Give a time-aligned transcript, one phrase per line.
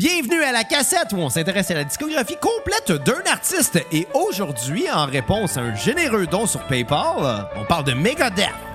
[0.00, 3.78] Bienvenue à la cassette où on s'intéresse à la discographie complète d'un artiste.
[3.92, 8.73] Et aujourd'hui, en réponse à un généreux don sur PayPal, on parle de Megadeth.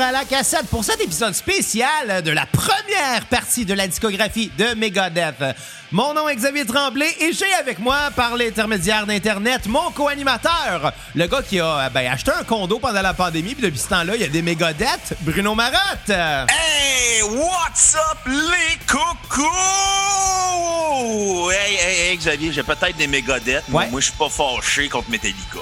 [0.00, 4.74] À la cassette pour cet épisode spécial de la première partie de la discographie de
[4.74, 5.42] Megadeth.
[5.92, 11.26] Mon nom est Xavier Tremblay et j'ai avec moi, par l'intermédiaire d'Internet, mon co-animateur, le
[11.26, 14.22] gars qui a ben, acheté un condo pendant la pandémie, puis depuis ce temps-là, il
[14.22, 16.08] y a des Megadeth, Bruno Marotte.
[16.10, 19.42] Hey, what's up les coucous?
[21.50, 23.84] Hey, hey, hey, Xavier, j'ai peut-être des Megadeth, Ouais.
[23.86, 25.60] mais moi je suis pas fâché contre Metallica.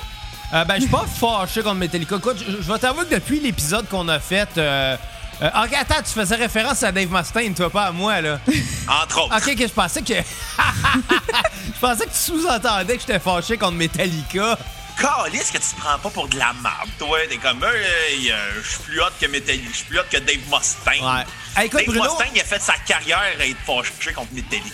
[0.55, 2.17] Euh, ben, je suis pas fâché contre Metallica.
[2.17, 4.49] Écoute, je, je vais t'avouer que depuis l'épisode qu'on a fait.
[4.57, 4.97] Euh,
[5.43, 8.41] euh, ok, attends, tu faisais référence à Dave Mustaine, toi, pas à moi, là.
[9.03, 9.37] Entre autres.
[9.37, 10.15] Ok, ok, je pensais que.
[10.15, 14.59] je pensais que tu sous-entendais que j'étais fâché contre Metallica.
[15.01, 17.19] Calisse que tu te prends pas pour de la merde, toi.
[17.29, 20.17] T'es comme, hey, euh, je suis plus hot que Metallica, je suis plus hot que
[20.19, 21.05] Dave Mustaine.
[21.05, 21.25] Ouais.
[21.57, 24.67] Hey, écoute, Dave Bruno- Mustaine, il a fait sa carrière à être fâché contre Metallica.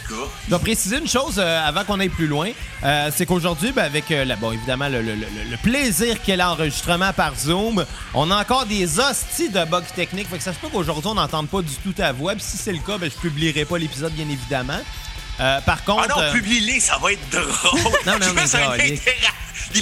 [0.44, 2.50] Je dois préciser une chose euh, avant qu'on aille plus loin.
[2.84, 6.36] Euh, c'est qu'aujourd'hui, ben, avec euh, la- bon, évidemment le, le- le- le plaisir qu'est
[6.36, 10.28] l'enregistrement par Zoom, on a encore des hosties de bugs techniques.
[10.30, 12.32] Fait que ça se peut qu'aujourd'hui, on n'entende pas du tout ta voix.
[12.34, 14.80] Puis si c'est le cas, ben, je publierai pas l'épisode, bien évidemment.
[15.40, 16.04] Euh, par contre.
[16.10, 17.80] Ah non, euh, publie-les, ça va être drôle.
[18.06, 18.96] Non, non, mais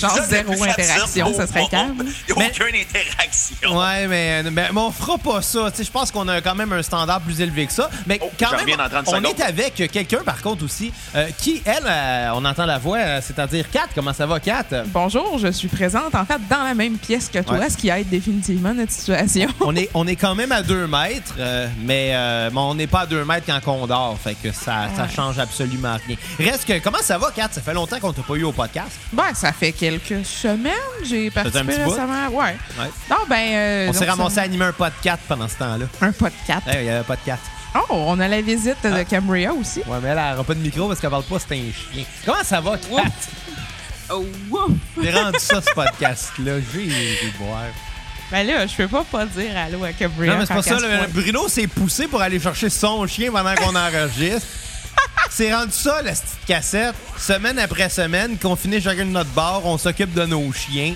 [0.00, 2.02] Genre zéro interaction, ça serait calme.
[2.28, 3.78] Il n'y a Mais- aucune interaction.
[3.78, 5.70] Ouais, mais, mais, mais on fera pas ça.
[5.70, 7.90] Tu sais, Je pense qu'on a quand même un standard plus élevé que ça.
[8.06, 9.26] Mais Oh, quand même, reviens dans 30 on secondes.
[9.38, 13.20] est avec quelqu'un, par contre, aussi, euh, qui, elle, euh, on entend la voix, euh,
[13.22, 13.88] c'est-à-dire Kat.
[13.94, 14.64] Comment ça va, Kat?
[14.86, 17.68] Bonjour, je suis présente en fait dans la même pièce que toi, Ouais.
[17.68, 19.48] ce qui aide définitivement notre situation.
[19.60, 22.86] on, est, on est quand même à 2 mètres, euh, mais, euh, mais on n'est
[22.86, 24.16] pas à 2 mètres quand on dort.
[24.22, 26.16] Fait que ça, ça change absolument rien.
[26.38, 27.48] Reste que, comment ça va, Kat?
[27.52, 28.90] Ça fait longtemps qu'on t'a pas eu au podcast.
[29.12, 30.72] Ben, ça fait quelques semaines,
[31.04, 32.28] j'ai un participé récemment.
[32.28, 32.56] Ouais.
[32.78, 32.90] Ouais.
[33.10, 33.36] Non, ben.
[33.54, 35.84] euh, On s'est ramassé à animer un podcast pendant ce temps-là.
[36.00, 36.66] Un podcast.
[36.66, 37.38] Hey, Il y avait de Kat.
[37.74, 38.90] Oh, on a la visite Ah.
[38.90, 39.80] de Cambria aussi.
[39.86, 42.04] Ouais, mais elle n'aura pas de micro parce qu'elle parle pas, c'est un chien.
[42.26, 43.02] Comment ça va, Kat?
[44.10, 44.68] Oh, wow.
[45.02, 46.52] J'ai rendu ça, ce podcast-là.
[46.74, 47.62] J'ai j'ai boire.
[48.30, 50.32] Ben là, je peux pas pas dire allô à Cambria.
[50.32, 50.76] Non, mais c'est pas ça.
[50.76, 51.10] pointe.
[51.12, 54.46] Bruno s'est poussé pour aller chercher son chien pendant qu'on enregistre.
[55.30, 56.94] C'est rendu ça, la petite cassette.
[57.16, 60.94] Semaine après semaine, qu'on finit chacun de notre bar, on s'occupe de nos chiens.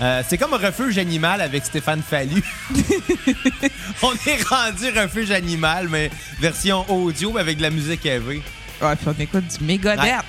[0.00, 2.42] Euh, c'est comme un refuge animal avec Stéphane Fallu.
[4.02, 6.10] on est rendu refuge animal, mais
[6.40, 8.40] version audio mais avec de la musique AV.
[8.82, 10.24] Ouais, puis on écoute du Megadeth.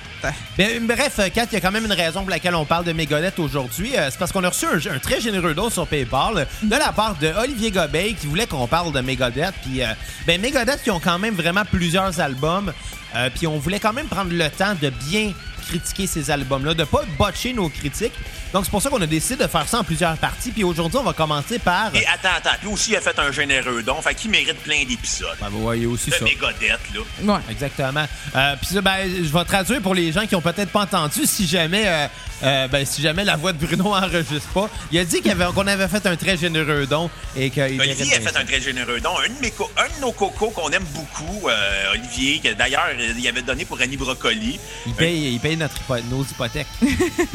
[0.58, 2.84] Ben, bref, euh, Kat, il y a quand même une raison pour laquelle on parle
[2.84, 3.96] de Megadeth aujourd'hui.
[3.96, 6.76] Euh, c'est parce qu'on a reçu un, un très généreux don sur PayPal euh, de
[6.76, 9.54] la part de Olivier Gobeil qui voulait qu'on parle de Megadeth.
[9.62, 9.86] Puis, euh,
[10.26, 12.72] ben, Megadeth, qui ont quand même vraiment plusieurs albums.
[13.14, 15.32] euh, puis on voulait quand même prendre le temps de bien
[15.68, 18.12] critiquer ces albums-là, de pas botcher nos critiques.
[18.52, 20.52] Donc c'est pour ça qu'on a décidé de faire ça en plusieurs parties.
[20.52, 21.90] Puis aujourd'hui, on va commencer par...
[21.92, 22.56] Et attends, attends.
[22.62, 24.00] Lui aussi, il a fait un généreux don.
[24.00, 25.36] Fait qu'il mérite plein d'épisodes.
[25.40, 26.24] Ben, vous voyez aussi De ça.
[26.24, 27.00] Megadeth, là.
[27.34, 27.40] Ouais.
[27.50, 28.06] Exactement.
[28.36, 31.26] Euh, Puis ça, ben, je vais traduire pour les gens qui ont peut-être pas entendu.
[31.26, 32.06] Si jamais, euh,
[32.42, 35.66] euh, ben, si jamais la voix de Bruno enregistre pas, il a dit avait- qu'on
[35.66, 38.40] avait fait un très généreux don et qu'il Olivier mérite a fait ça.
[38.40, 39.10] un très généreux don.
[39.18, 42.88] Un de, mes co- un de nos cocos qu'on aime beaucoup, euh, Olivier, que d'ailleurs,
[43.16, 44.58] il avait donné pour Annie Brocoli.
[44.86, 46.66] Il paye, il paye notre hypo- nos hypothèques.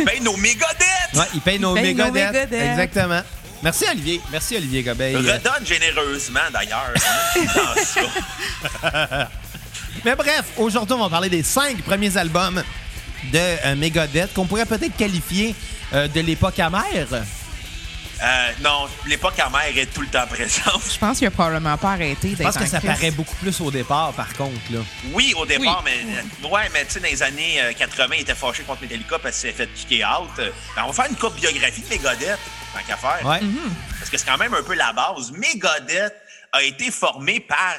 [0.06, 1.14] Ben, nos Megadeth!
[1.14, 2.52] Ouais, il paye nos paye mégadettes.
[2.54, 3.22] Exactement.
[3.64, 4.20] Merci Olivier.
[4.32, 5.16] Merci Olivier Gobeil.
[5.18, 6.94] Redonne généreusement, d'ailleurs.
[10.04, 12.64] Mais bref, aujourd'hui, on va parler des cinq premiers albums
[13.32, 15.54] de euh, Megadeth qu'on pourrait peut-être qualifier
[15.94, 17.08] euh, de l'époque amère.
[18.24, 20.82] Euh, non, l'époque amère est tout le temps présente.
[20.92, 22.92] Je pense qu'il a probablement pas arrêté Je pense que ça crise.
[22.92, 24.60] paraît beaucoup plus au départ, par contre.
[24.72, 24.80] Là.
[25.14, 28.22] Oui, au départ, mais euh, ouais, mais tu sais, dans les années euh, 80, il
[28.22, 30.30] était fâché contre Metallica parce qu'il s'est fait kicker out.
[30.38, 32.40] Ben, on va faire une courte biographie de Megadeth,
[32.74, 33.26] tant qu'à faire.
[33.28, 33.40] Ouais.
[33.98, 35.32] Parce que c'est quand même un peu la base.
[35.32, 36.14] Megadeth
[36.52, 37.76] a été formé par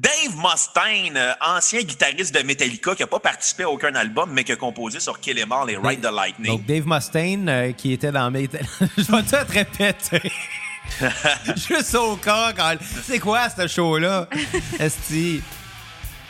[0.00, 4.44] Dave Mustaine, euh, ancien guitariste de Metallica, qui n'a pas participé à aucun album, mais
[4.44, 6.52] qui a composé sur Kill Em All et Ride the Lightning.
[6.52, 8.64] Donc, Dave Mustaine, euh, qui était dans Metal...
[8.96, 10.32] Je vais tout répéter.
[11.54, 12.76] Juste au cas, quand...
[13.04, 14.26] C'est quoi, ce show-là?
[14.78, 15.42] Esti?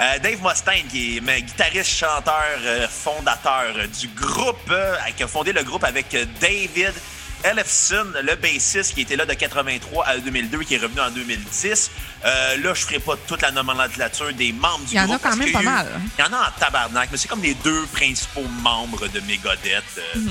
[0.01, 4.75] Euh, Dave Mustaine, qui est mais, guitariste, chanteur, euh, fondateur du groupe,
[5.17, 6.95] qui a fondé le groupe avec David
[7.43, 11.91] Ellefson, le bassiste qui était là de 83 à 2002, qui est revenu en 2010.
[12.25, 15.07] Euh, là, je ferai pas toute la nomenclature des membres du Il y en a
[15.07, 15.23] groupe.
[15.23, 15.87] quand même pas eu- mal.
[16.19, 19.83] Il y en a en tabarnak, mais c'est comme les deux principaux membres de Megadeth.
[19.99, 20.19] euh.
[20.19, 20.31] Mhm.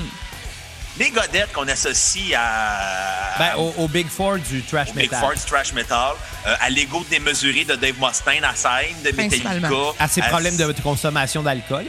[0.98, 3.34] Megadeth qu'on associe à...
[3.38, 5.20] Ben, au, au Big Four du trash au Big metal.
[5.20, 6.12] Four du thrash metal,
[6.46, 9.68] euh, à l'ego démesuré de Dave Mustaine à scène, de Metallica.
[9.98, 11.86] À ses problèmes de consommation d'alcool.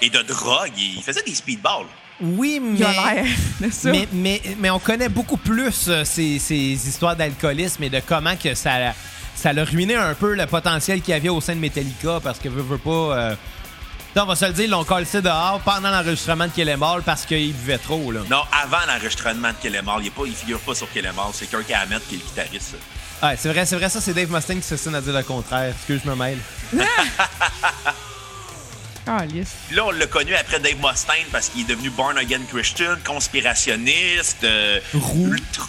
[0.00, 0.72] Et de drogue.
[0.76, 1.86] Il faisait des speedballs.
[2.20, 2.82] Oui, mais.
[2.84, 3.22] A
[3.60, 3.90] de ça.
[3.90, 6.54] Mais, mais, mais on connaît beaucoup plus euh, ces, ces
[6.88, 8.94] histoires d'alcoolisme et de comment que ça,
[9.34, 12.38] ça l'a ruiné un peu le potentiel qu'il y avait au sein de Metallica parce
[12.38, 12.90] que veut, veut pas.
[12.90, 13.34] euh,
[14.14, 16.82] non, on va se le dire, ils l'ont collé dehors pendant l'enregistrement de Kill Em
[16.82, 18.10] All parce qu'il buvait trop.
[18.10, 18.20] Là.
[18.30, 21.04] Non, avant l'enregistrement de Kill Em All, il, est pas, il figure pas sur Kill
[21.06, 22.76] Em All, c'est Kirk Hammett qui est le guitariste.
[23.20, 23.26] ça.
[23.28, 25.74] Ouais, c'est vrai, c'est vrai, ça, c'est Dave Mustaine qui s'estime à dire le contraire.
[25.76, 26.38] Excuse, je me mêle.
[29.06, 29.48] Calisse.
[29.68, 32.96] Puis là, on l'a connu après Dave Mustaine parce qu'il est devenu born again Christian,
[33.06, 34.44] conspirationniste.
[34.44, 35.32] euh, Roux.
[35.32, 35.68] ultra-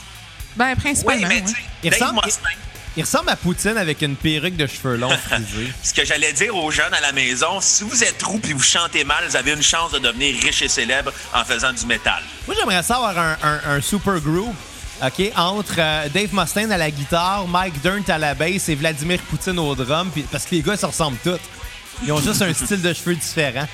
[0.55, 1.27] Ben, Oui, principalement.
[1.27, 1.53] mais ouais.
[1.83, 2.57] Il Dave ressemble- Mustaine.
[2.95, 5.71] Il ressemble à Poutine avec une perruque de cheveux longs frisés.
[5.83, 8.63] Ce que j'allais dire aux jeunes à la maison, si vous êtes roux et vous
[8.63, 12.23] chantez mal, vous avez une chance de devenir riche et célèbre en faisant du métal.
[12.47, 14.51] Moi, j'aimerais savoir un, un- un super group,
[15.03, 19.19] OK, entre euh, Dave Mustaine à la guitare, Mike Dirnt à la basse et Vladimir
[19.29, 21.37] Poutine au drum, puis- parce que les gars, ils se ressemblent tous.
[22.05, 23.67] Ils ont juste un style de cheveux différent.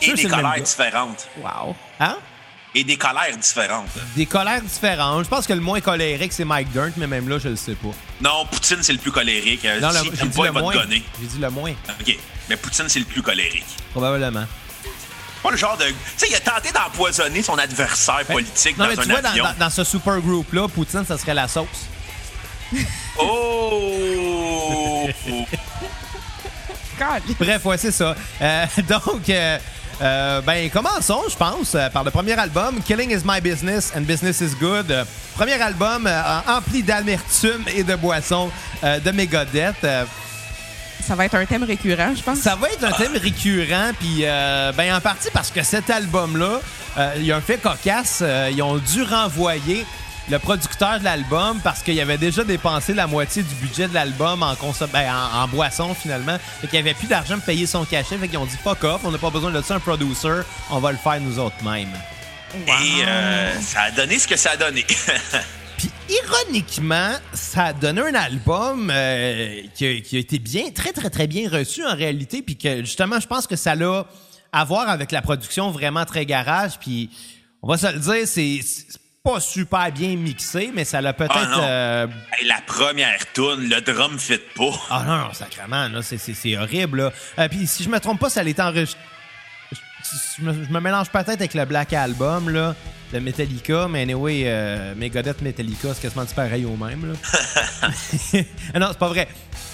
[0.00, 1.28] Et des le colères différentes.
[1.40, 1.76] Wow.
[2.00, 2.16] Hein?
[2.74, 3.86] Et des colères différentes.
[4.16, 5.24] Des colères différentes.
[5.24, 7.74] Je pense que le moins colérique, c'est Mike Dirnt, mais même là, je le sais
[7.74, 7.90] pas.
[8.20, 9.62] Non, Poutine, c'est le plus colérique.
[9.80, 10.72] Non, le- si pas, le va moins.
[10.90, 12.16] J'ai dit le moins, OK.
[12.48, 13.66] Mais Poutine, c'est le plus colérique.
[13.92, 14.46] probablement.
[15.42, 15.84] Pas le genre de.
[15.86, 19.22] Tu sais, il a tenté d'empoisonner son adversaire politique non, dans mais un tu vois,
[19.22, 19.44] dans, avion.
[19.44, 21.66] dans- dans ce super group-là, Poutine, ça serait la sauce.
[23.18, 25.08] Oh!
[27.38, 28.14] Bref, ouais, c'est ça.
[28.40, 29.58] Euh, donc, euh,
[30.00, 34.40] euh, ben, commençons, je pense, par le premier album, Killing is My Business and Business
[34.40, 35.06] is Good.
[35.36, 36.08] Premier album
[36.46, 38.50] empli d'amertume et de boissons
[38.82, 39.86] de Megadeth.
[41.02, 42.38] Ça va être un thème récurrent, je pense.
[42.38, 44.24] ça va être un thème récurrent, puis
[44.76, 46.60] ben, en partie parce que cet album-là,
[47.16, 48.22] il y a un fait cocasse.
[48.50, 49.86] ils ont dû renvoyer
[50.30, 54.42] le producteur de l'album parce qu'il avait déjà dépensé la moitié du budget de l'album
[54.42, 54.54] en,
[54.92, 56.38] ben, en, en boisson finalement.
[56.60, 58.16] Fait qu'il avait plus d'argent pour payer son cachet.
[58.16, 60.78] Fait qu'ils ont dit fuck off, on n'a pas besoin de ça, un producer, on
[60.78, 61.92] va le faire nous autres mêmes.
[62.54, 64.84] Et euh, ça a donné ce que ça a donné.
[65.78, 70.92] Puis ironiquement, ça a donné un album euh, qui, a, qui a été bien, très
[70.92, 74.06] très très bien reçu en réalité, puis que justement, je pense que ça l'a
[74.52, 76.78] à voir avec la production vraiment très garage.
[76.78, 77.10] Puis
[77.62, 81.32] on va se le dire, c'est c'est pas super bien mixé, mais ça l'a peut-être.
[81.36, 84.72] Ah euh, Hey, la première toune, le drum fit pas.
[84.90, 87.02] Ah non, non, sacrément, là, c'est- horrible.
[87.02, 87.12] Là.
[87.38, 88.98] Euh, puis si je me trompe pas, ça l'est enregistré.
[90.38, 92.74] Je me, je me mélange peut-être avec le Black Album là,
[93.12, 97.12] de Metallica, mais anyway, euh, Megadeth Metallica, c'est quasiment du pareil au même.
[97.12, 97.18] Là.
[97.82, 97.88] Ah
[98.80, 99.28] non, c'est pas vrai.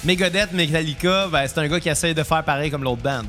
[0.05, 3.23] Megadeth Metallica, ben, c'est un gars qui essaie de faire pareil comme l'autre band.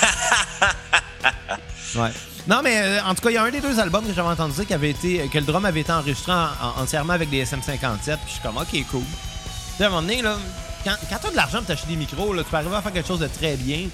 [1.96, 2.10] ouais.
[2.48, 4.28] Non, mais euh, en tout cas, il y a un des deux albums que j'avais
[4.28, 7.28] entendu dire qui avait été, que le drum avait été enregistré en- en- entièrement avec
[7.28, 7.98] des SM57.
[8.04, 9.02] Puis je suis comme, ok, cool.
[9.02, 10.36] Tu sais, à un moment donné, là,
[10.84, 12.92] quand, quand t'as de l'argent pour t'acheter des micros, là, tu peux arriver à faire
[12.92, 13.88] quelque chose de très bien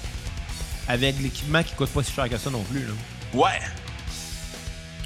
[0.87, 2.85] avec l'équipement qui coûte pas si cher que ça non plus.
[2.85, 2.93] Là.
[3.33, 3.59] Ouais.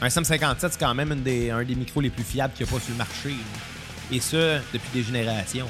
[0.01, 2.71] Un SM57, c'est quand même une des, un des micros les plus fiables qu'il n'y
[2.71, 3.29] a pas sur le marché.
[3.29, 3.35] là.
[4.11, 4.37] Et ça,
[4.73, 5.67] depuis des générations.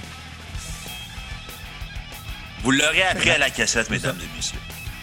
[2.63, 4.57] Vous l'aurez appris à la cassette, mesdames et messieurs.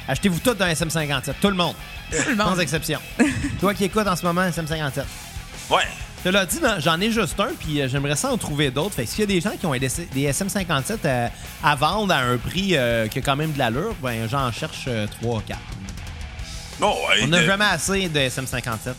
[0.09, 1.75] Achetez-vous tout dans un SM57, tout le monde.
[2.11, 2.99] Tout le Sans exception.
[3.61, 5.03] Toi qui écoutes en ce moment un SM57.
[5.71, 5.83] Ouais.
[6.23, 8.95] Cela dit, non, j'en ai juste un, puis euh, j'aimerais ça en trouver d'autres.
[8.95, 11.29] Fait que s'il y a des gens qui ont des, des SM57 euh,
[11.63, 14.89] à vendre à un prix euh, qui a quand même de l'allure, ben j'en cherche
[15.21, 15.59] 3 4
[16.81, 18.95] Oh, ouais, On n'a de- jamais assez de SM57.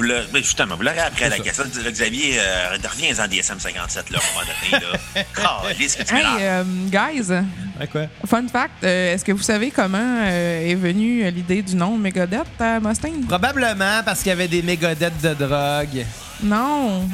[0.00, 1.74] Vous l'aurez- justement, vous l'aurez appris à la C'est cassette.
[1.84, 4.84] Là, Xavier, euh, reviens-en des SM57 là, à un moment donné.
[5.14, 5.24] Là.
[5.68, 7.30] Calisse que tu Hey, euh, guys,
[7.78, 8.02] Ouais, quoi?
[8.26, 11.96] fun fact, euh, est-ce que vous savez comment euh, est venue euh, l'idée du nom
[11.98, 13.24] Megadeth à Mustaine?
[13.26, 16.04] Probablement parce qu'il y avait des mégodettes de drogue.
[16.42, 17.06] Non.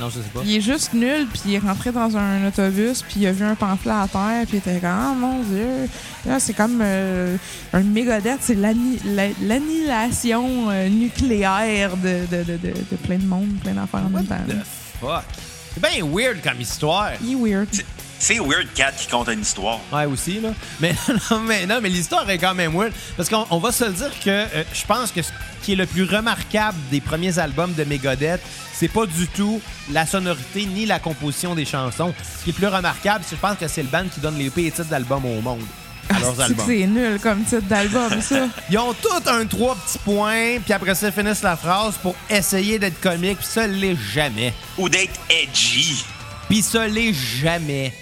[0.00, 0.40] Non, je sais pas.
[0.44, 3.44] Il est juste nul, puis il est rentré dans un autobus, puis il a vu
[3.44, 5.88] un pamphlet à terre, puis il était comme «Ah, mon Dieu!»
[6.26, 7.36] Là, c'est comme euh,
[7.72, 13.26] un mégodette, c'est l'anni- la- l'annihilation euh, nucléaire de, de, de, de, de plein de
[13.26, 14.36] monde, plein d'affaires en What même temps.
[14.48, 15.24] the fuck?
[15.74, 17.10] C'est bien weird comme histoire.
[17.22, 17.68] Il est weird.
[18.24, 19.80] C'est Weird Cat qui compte une histoire.
[19.92, 20.48] Ouais, aussi, là.
[20.80, 20.94] Mais
[21.30, 22.90] non, mais, non, mais l'histoire est quand même weird.
[23.18, 25.28] Parce qu'on on va se le dire que euh, je pense que ce
[25.62, 28.40] qui est le plus remarquable des premiers albums de Megadeth,
[28.72, 29.60] c'est pas du tout
[29.92, 32.14] la sonorité ni la composition des chansons.
[32.38, 34.48] Ce qui est plus remarquable, c'est je pense que c'est le band qui donne les
[34.48, 35.60] pires titres d'albums au monde.
[36.08, 36.66] À leurs C'est que albums.
[36.66, 38.48] c'est nul comme titre d'album, ça?
[38.70, 42.14] Ils ont tout un trois petits points, puis après ça, ils finissent la phrase pour
[42.30, 44.54] essayer d'être comique, puis ça l'est jamais.
[44.78, 46.02] Ou d'être edgy.
[46.48, 47.92] Puis ça l'est jamais.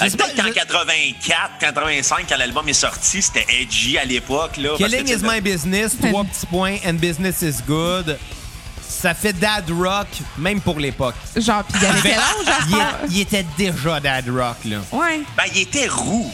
[0.00, 4.04] Je sais Peut-être pas, qu'en je- 84, 85, quand l'album est sorti, c'était edgy à
[4.04, 4.56] l'époque.
[4.58, 8.18] là, Killing is my business, trois petits points, and business is good.
[8.88, 10.06] Ça fait dad rock,
[10.38, 11.14] même pour l'époque.
[11.36, 14.78] Genre, pis il avait quel âge à il, est- il était déjà dad rock, là.
[14.92, 15.20] Ouais.
[15.36, 16.30] Ben, il était roux.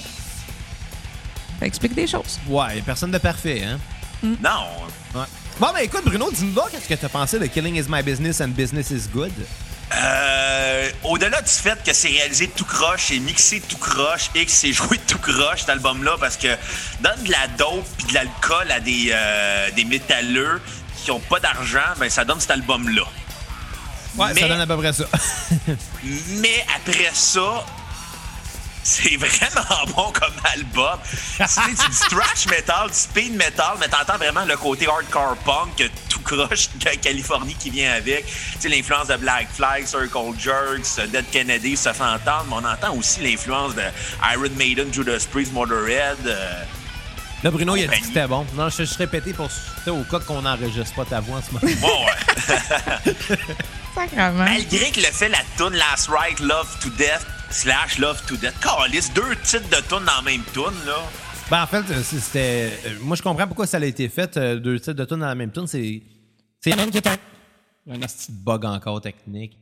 [1.60, 2.40] Ça explique des choses.
[2.48, 3.78] Ouais, personne de parfait, hein?
[4.22, 4.66] Non.
[5.14, 5.26] Ouais.
[5.60, 8.40] Bon, ben écoute, Bruno, dis-nous donc qu'est-ce que t'as pensé de Killing is my business
[8.40, 9.32] and business is good?
[9.94, 14.50] Euh, Au-delà du fait que c'est réalisé tout croche, c'est mixé tout croche et que
[14.50, 16.48] c'est joué tout croche, cet album-là, parce que
[17.00, 20.60] donne de la dope puis de l'alcool à des, euh, des métalleux
[21.04, 23.02] qui ont pas d'argent, ben ça donne cet album-là.
[24.16, 25.04] Ouais, Mais- ça donne à peu près ça.
[26.04, 27.64] Mais après ça,
[28.84, 30.98] c'est vraiment bon comme album.
[31.38, 35.88] C'est c'est du thrash metal, du speed metal, mais t'entends vraiment le côté hardcore punk,
[36.08, 38.26] tout croche de Californie qui vient avec.
[38.26, 42.64] Tu sais, l'influence de Black Flag, Circle Jerks, Dead Kennedy se fait entendre, mais on
[42.64, 43.82] entend aussi l'influence de
[44.32, 46.18] Iron Maiden, Judas Priest, Motorhead.
[46.26, 46.62] euh,
[47.42, 48.46] Là, Bruno, il a dit que c'était bon.
[48.54, 51.42] Non, je je répété pour tu sais, au cas qu'on n'enregistre pas ta voix en
[51.42, 51.74] ce moment.
[51.80, 53.14] bon, ouais.
[53.94, 54.44] Sacrement.
[54.44, 58.54] Malgré que le fait la tune Last Right, Love to Death, slash Love to Death,
[58.60, 60.96] calice, deux titres de tune dans la même tune, là.
[61.50, 62.72] Ben, en fait, euh, c'était.
[62.86, 64.36] euh, Moi, je comprends pourquoi ça a été fait.
[64.36, 65.66] euh, deux titres de tune dans la même tune.
[65.66, 66.02] C'est.
[66.60, 67.16] C'est même qui est un.
[67.90, 69.58] Un petit bug encore technique.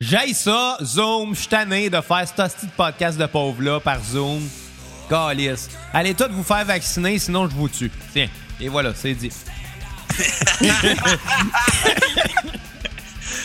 [0.00, 1.34] J'aille ça, Zoom.
[1.34, 4.42] Je suis tanné de faire ce petit podcast de pauvre-là par Zoom.
[5.08, 5.68] Calice.
[5.92, 7.90] Allez tous vous faire vacciner, sinon je vous tue.
[8.12, 8.28] Tiens.
[8.60, 9.30] Et voilà, c'est dit.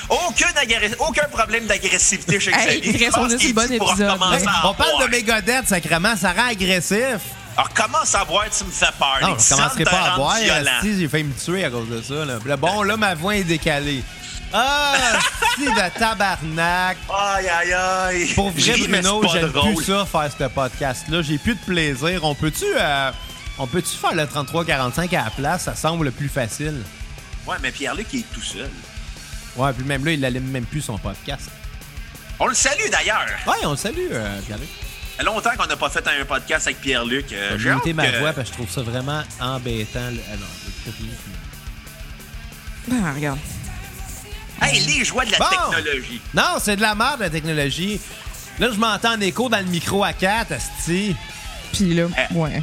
[0.09, 2.93] Aucun, problème d'agressivité chez Hey, Xavier.
[2.93, 4.19] Chris, on Je est sur bon épisode,
[4.63, 7.19] On parle de Megadeth, sacrément, ça rend agressif.
[7.57, 9.17] Alors, commence à boire, tu me fais peur.
[9.21, 10.37] Non, je commencerai pas à boire.
[10.81, 12.25] Si, j'ai failli me tuer à cause de ça.
[12.25, 12.57] Là.
[12.57, 14.03] Bon, là, ma voix est décalée.
[14.53, 14.93] Ah,
[15.57, 16.97] si de tabarnak.
[17.09, 18.33] Aïe, aïe, aïe.
[18.35, 21.21] Pour vrai, Bruno, j'aime plus ça, faire ce podcast-là.
[21.21, 22.23] J'ai plus de plaisir.
[22.23, 23.11] On peut-tu euh,
[23.57, 25.63] on peut-tu faire le 33-45 à la place?
[25.63, 26.83] Ça semble le plus facile.
[27.47, 28.69] Ouais, mais Pierre-Luc, il est tout seul.
[29.55, 31.49] Ouais, puis même là, il n'allume même plus son podcast.
[32.39, 33.25] On le salue d'ailleurs.
[33.47, 34.67] Ouais, on le salue, euh, Pierre-Luc.
[34.69, 37.31] Ça fait longtemps qu'on n'a pas fait un podcast avec Pierre-Luc.
[37.31, 39.99] Euh, J'ai muté ma que- voix parce que je trouve ça vraiment embêtant.
[39.99, 40.21] là.
[40.31, 40.91] Ah non.
[42.87, 43.39] Ben, regarde.
[44.61, 45.45] Hey, les joies de la Bon.
[45.49, 46.21] technologie.
[46.33, 47.99] Non, c'est de la merde, la technologie.
[48.59, 51.15] Là, je m'entends en écho dans le micro à 4, asti.
[51.75, 52.33] Puis là, Eh.
[52.33, 52.61] ouais.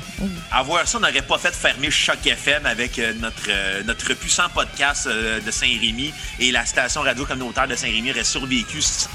[0.51, 4.15] À voir ça, on n'aurait pas fait fermer Choc FM avec euh, notre, euh, notre
[4.15, 9.07] puissant podcast euh, de Saint-Rémy et la station radio communautaire de Saint-Rémy aurait survécu si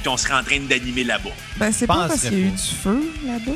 [0.00, 1.30] puis on serait en train d'animer là-bas.
[1.56, 3.52] Ben, c'est pas parce qu'il y a eu du feu là-bas.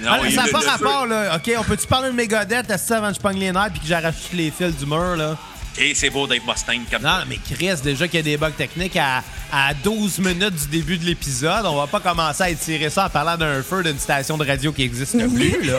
[0.00, 0.68] Non, Ah, ça n'a pas feu.
[0.68, 1.36] rapport, là.
[1.36, 3.86] OK, on peut-tu parler de Megadeth asti, avant que je pogne les nerfs puis que
[3.86, 5.36] j'arrache tous les fils du mur, là?
[5.78, 8.50] OK, c'est beau Dave Mustaine comme Non, mais Chris, déjà qu'il y a des bugs
[8.50, 12.88] techniques à, à 12 minutes du début de l'épisode, on va pas commencer à étirer
[12.88, 15.78] ça en parlant d'un feu d'une station de radio qui existe plus, là.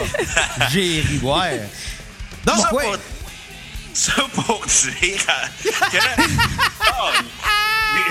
[0.71, 1.61] J'ai ri, ouais.
[2.45, 2.83] Donc, ça, ouais.
[2.85, 2.97] pour,
[3.93, 5.25] ça pour dire
[5.63, 5.97] que.
[6.99, 7.09] Oh,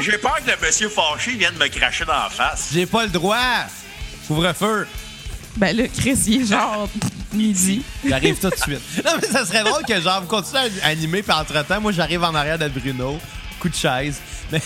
[0.02, 2.70] J'ai peur que le monsieur fâché vienne me cracher dans la face.
[2.72, 3.66] J'ai pas le droit.
[4.26, 4.88] Couvre-feu.
[5.56, 6.88] Ben là, Chris, il est genre
[7.36, 7.82] midi.
[8.04, 8.80] J'arrive tout de suite.
[9.04, 12.22] Non, mais ça serait drôle que, genre, vous continuez à animer, puis entre-temps, moi, j'arrive
[12.24, 13.18] en arrière de Bruno.
[13.60, 14.16] Coup de chaise.
[14.52, 14.60] Mais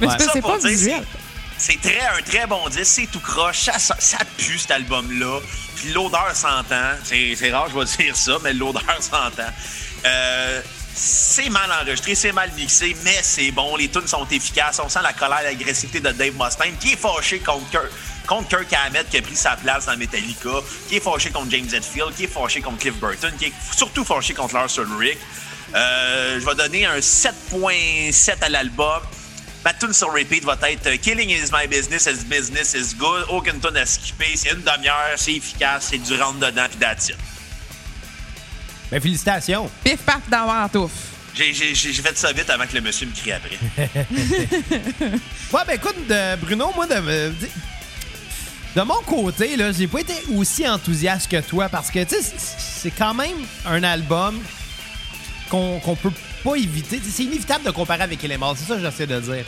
[0.00, 0.14] Mais Ouais.
[0.18, 1.04] c'est Ça c'est pour pas dire, visuel.
[1.58, 5.40] C'est très, un très bon disque, c'est tout croche, ça, ça, ça pue cet album-là.
[5.76, 6.92] Puis l'odeur s'entend.
[7.04, 9.50] C'est c'est rare, je vais dire ça, mais l'odeur s'entend.
[10.06, 10.62] Euh,
[10.94, 13.76] c'est mal enregistré, c'est mal mixé, mais c'est bon.
[13.76, 14.80] Les tunes sont efficaces.
[14.82, 17.82] On sent la colère, l'agressivité de Dave Mustaine, qui est fâché contre
[18.30, 20.50] contre Kirk Hammett, qui a pris sa place dans Metallica,
[20.88, 24.04] qui est fâché contre James Hetfield, qui est fâché contre Cliff Burton, qui est surtout
[24.04, 25.18] fâché contre Lars Ulrich.
[25.74, 29.00] Euh, je vais donner un 7.7 à l'album.
[29.64, 33.24] Ma tune sur repeat va être euh, Killing is my business, is business is good.
[33.30, 34.36] Aucune tune à skipper.
[34.36, 37.16] C'est une demi-heure, c'est efficace, c'est du rentre dedans puis it.
[38.92, 39.68] ben, félicitations.
[39.82, 40.94] Pif paf dans la pantoufle.
[41.34, 43.58] J'ai fait ça vite avant que le monsieur me crie après.
[45.52, 47.32] Ouais, ben écoute, de Bruno, moi, de, euh,
[48.76, 52.34] de mon côté, là, j'ai pas été aussi enthousiaste que toi parce que, tu sais,
[52.36, 53.36] c'est- quand même
[53.66, 54.38] un album
[55.50, 56.12] qu'on peut
[56.44, 57.00] pas éviter.
[57.06, 59.44] C'est inévitable de comparer avec Elemental, c'est ça que j'essaie de dire.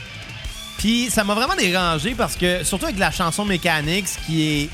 [0.79, 4.71] Puis ça m'a vraiment dérangé parce que, surtout avec la chanson Mechanics, qui est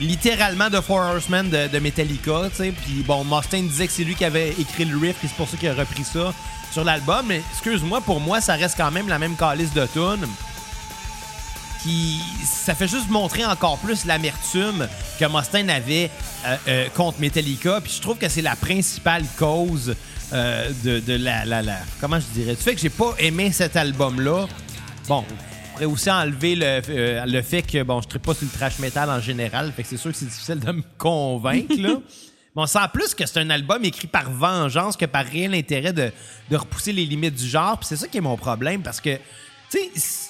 [0.00, 2.72] littéralement de Four Horsemen de, Metallica, tu sais.
[2.84, 5.48] Puis bon, Mustaine disait que c'est lui qui avait écrit le riff, et c'est pour
[5.48, 6.32] ça qu'il a repris ça
[6.72, 7.26] sur l'album.
[7.26, 10.26] Mais excuse-moi, pour moi, ça reste quand même la même calice de tunes.
[11.82, 14.86] Qui, ça fait juste montrer encore plus l'amertume
[15.18, 16.10] que Mustaine avait
[16.46, 17.80] euh, euh, contre Metallica.
[17.80, 19.96] Puis je trouve que c'est la principale cause
[20.32, 22.54] euh, de, de la, la, la- Comment je dirais?
[22.54, 24.46] Du fait que j'ai pas aimé cet album-là.
[25.08, 28.56] Bon, on pourrait aussi enlever le, le fait que, bon, je ne pas sur le
[28.56, 29.72] trash metal en général.
[29.74, 31.94] Fait que c'est sûr que c'est difficile de me convaincre, là.
[32.54, 35.94] Mais on sent plus que c'est un album écrit par vengeance que par réel intérêt
[35.94, 36.12] de,
[36.50, 37.78] de repousser les limites du genre.
[37.78, 39.16] Puis c'est ça qui est mon problème parce que,
[39.70, 40.28] tu sais,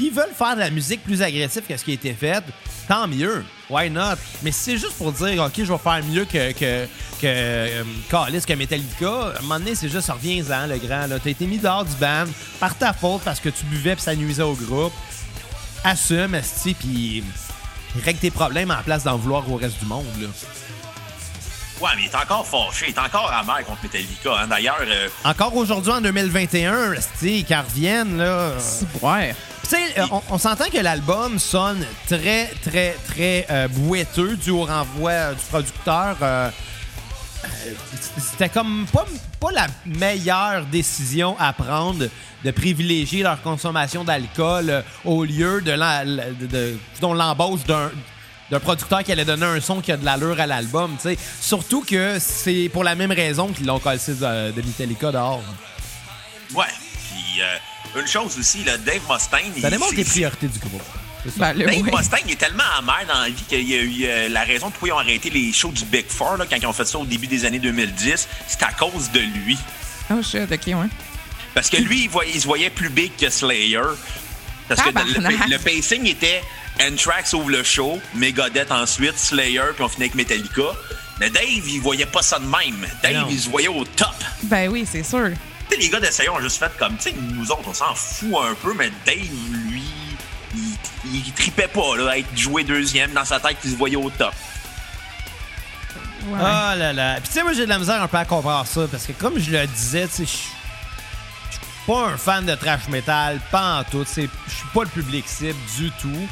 [0.00, 2.42] s'ils veulent faire de la musique plus agressive que ce qui a été fait,
[2.88, 3.44] tant mieux.
[3.68, 4.14] Why not?
[4.42, 6.86] Mais si c'est juste pour dire, OK, je vais faire mieux que, que,
[7.20, 11.06] que, euh, Callis, que Metallica, à un moment donné, c'est juste, reviens-en, le grand.
[11.06, 11.18] là.
[11.22, 12.24] T'as été mis dehors du band
[12.58, 14.92] par ta faute parce que tu buvais puis ça nuisait au groupe.
[15.84, 17.22] Assume, esti, puis
[18.04, 20.28] règle tes problèmes en place d'en vouloir au reste du monde, là.
[21.80, 24.38] Ouais, mais il est encore fâché, il est encore amer contre Metallica.
[24.38, 24.46] hein.
[24.48, 28.52] D'ailleurs, euh, Encore aujourd'hui, en 2021, esti, qu'ils reviennent, là.
[29.00, 29.34] Ouais.
[29.72, 35.34] Euh, on, s'entend que l'album sonne très, très, très euh, boiteux dû au renvoi euh,
[35.34, 36.16] du producteur.
[36.22, 36.50] euh,
[38.18, 42.06] C'était comme pas, la meilleure décision à prendre
[42.44, 45.72] de privilégier leur consommation d'alcool au lieu de
[47.16, 51.16] l'embauche d'un producteur qui allait donner un son qui a de l'allure à l'album, tu.
[51.40, 55.42] Surtout que c'est pour la même raison qu'ils l'ont collé de, de dehors.
[56.54, 56.64] ouais.
[57.08, 57.42] Puis,
[57.96, 59.52] une chose aussi, là, Dave Mustaine.
[59.60, 60.82] Ça il- démontre les priorités du groupe.
[61.36, 61.92] Ben, le, Dave ouais.
[61.98, 64.88] Mustaine est tellement amer dans la vie qu'il y a eu euh, la raison pourquoi
[64.88, 67.04] ils ont arrêté les shows du Big Four là, quand ils ont fait ça au
[67.04, 68.28] début des années 2010.
[68.48, 69.58] C'est à cause de lui.
[70.10, 70.88] Oh shit, ok, ouais.
[71.54, 73.80] Parce que lui, il, voyait- il se voyait plus big que Slayer.
[74.68, 76.42] Parce que le, pacing était
[76.80, 80.62] Anthrax ouvre le show, Megadeth ensuite, Slayer, puis on finit avec Metallica.
[81.18, 82.86] Mais Dave, il voyait pas ça de même.
[83.02, 83.26] Dave, Non.
[83.30, 84.14] il se voyait au top.
[84.44, 85.30] Ben oui, c'est sûr.
[85.70, 87.94] Tu sais, les gars d'Essayer ont juste fait comme, tu sais, nous autres, on s'en
[87.94, 89.16] fout un peu, mais Dave,
[89.52, 89.84] lui,
[90.54, 90.76] il,
[91.14, 94.10] il tripait pas, là, à être joué deuxième dans sa tête, il se voyait au
[94.10, 94.34] top.
[96.26, 96.38] Ouais.
[96.42, 97.14] Ah là là.
[97.14, 99.12] Puis tu sais, moi, j'ai de la misère un peu à comprendre ça parce que
[99.12, 100.50] comme je le disais, tu sais, je suis
[101.86, 104.04] pas un fan de trash metal, pas en tout.
[104.04, 106.28] Je suis pas le public cible du tout.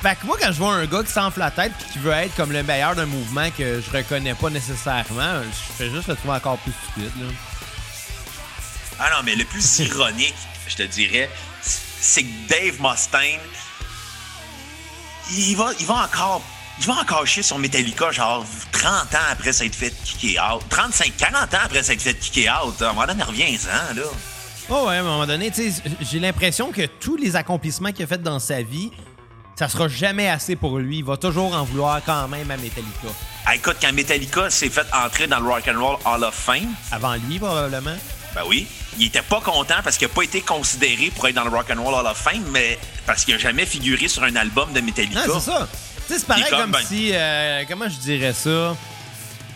[0.00, 2.12] Fait que moi, quand je vois un gars qui s'enfle la tête puis qui veut
[2.12, 6.16] être comme le meilleur d'un mouvement que je reconnais pas nécessairement, je fais juste le
[6.16, 7.12] trouver encore plus stupide.
[7.20, 7.26] Là.
[9.04, 10.34] Ah non, mais le plus ironique,
[10.68, 11.28] je te dirais,
[11.60, 13.40] c'est que Dave Mustaine,
[15.32, 16.40] il va, il va encore.
[16.78, 20.62] Il va encore chier sur Metallica, genre 30 ans après s'être fait kicker out.
[20.68, 22.80] 35, 40 ans après s'être fait kicker out.
[22.80, 24.02] À un moment donné, reviens-en, là.
[24.70, 28.04] Oh ouais, à un moment donné, tu sais, j'ai l'impression que tous les accomplissements qu'il
[28.04, 28.92] a fait dans sa vie,
[29.56, 30.98] ça sera jamais assez pour lui.
[30.98, 33.08] Il va toujours en vouloir quand même à Metallica.
[33.46, 36.72] Ah, écoute, quand Metallica s'est fait entrer dans le Rock and Roll Hall of Fame,
[36.92, 37.96] Avant lui, probablement.
[38.34, 38.66] Ben oui,
[38.98, 41.66] il était pas content parce qu'il a pas été considéré pour être dans le Rock
[41.70, 44.80] and Roll Hall of Fame, mais parce qu'il a jamais figuré sur un album de
[44.80, 45.26] Metallica.
[45.26, 45.68] Non, c'est ça.
[46.06, 47.10] Tu sais, c'est pareil comme, comme, ben- si.
[47.12, 48.74] euh, comment je dirais ça?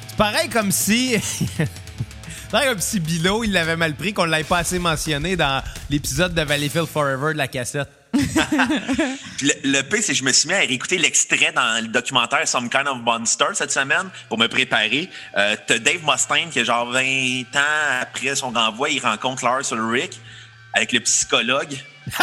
[0.09, 1.17] C'est pareil comme si.
[1.57, 5.63] c'est pareil comme si Bilo, il l'avait mal pris, qu'on l'avait pas assez mentionné dans
[5.91, 7.89] l'épisode de Valleyfield Forever de la cassette.
[9.43, 12.49] Le, le pire, c'est que je me suis mis à réécouter l'extrait dans le documentaire
[12.49, 15.11] Some Kind of Monster cette semaine pour me préparer.
[15.37, 17.03] Euh, T'as Dave Mustaine qui, a genre 20
[17.55, 20.15] ans après son renvoi, il rencontre Lars Ulrich
[20.73, 21.77] avec le psychologue.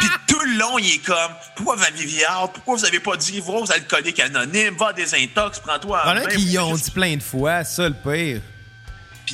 [0.00, 1.16] Puis tout le long, il est comme
[1.54, 2.50] Pourquoi vous avez viard?
[2.52, 4.74] Pourquoi vous avez pas dit vos alcooliques anonymes?
[4.76, 6.26] Va à des intox, prends-toi main.
[6.26, 8.40] qu'ils ont dit plein de fois, ça le pire.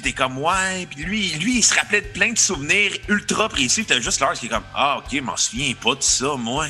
[0.01, 0.87] Puis t'es comme ouais.
[0.89, 3.85] Puis lui, lui, il se rappelait de plein de souvenirs ultra précis.
[3.85, 6.69] T'as juste Lars qui est comme Ah, ok, je m'en souviens pas de ça, moi.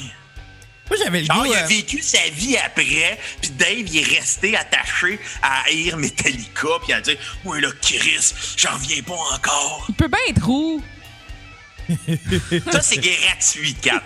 [0.88, 1.44] Moi, j'avais le goût.
[1.44, 5.98] il a euh, vécu sa vie après, puis Dave, il est resté attaché à haïr
[5.98, 9.84] Metallica, puis à dire Oui, là, Chris, j'en reviens pas encore.
[9.90, 10.82] Il peut bien être roux.
[12.72, 14.02] Ça, c'est gratuit, Kat.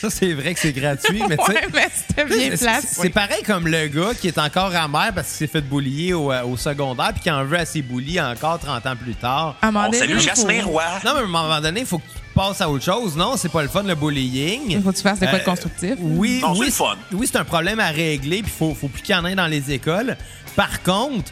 [0.00, 1.52] Ça, c'est vrai que c'est gratuit, mais tu sais.
[1.52, 2.86] ouais, mais c'était bien C'est- place.
[3.02, 6.32] C'est pareil comme le gars qui est encore amer parce qu'il s'est fait boulier au,
[6.32, 9.56] euh, au secondaire puis qui en veut à ses boulis encore 30 ans plus tard.
[9.60, 10.84] À un moment On donné, salue il Jasmin Roy.
[11.04, 13.16] Non, mais à un moment donné, il faut que tu passes à autre chose.
[13.16, 14.62] Non, c'est pas le fun, le bullying.
[14.70, 15.94] Il faut que tu fasses de quoi de Euh, constructif.
[16.00, 16.96] Oui, Non, c'est oui, le fun.
[17.12, 19.46] Oui, c'est un problème à régler, puis faut, faut plus qu'il y en ait dans
[19.48, 20.16] les écoles.
[20.56, 21.30] Par contre,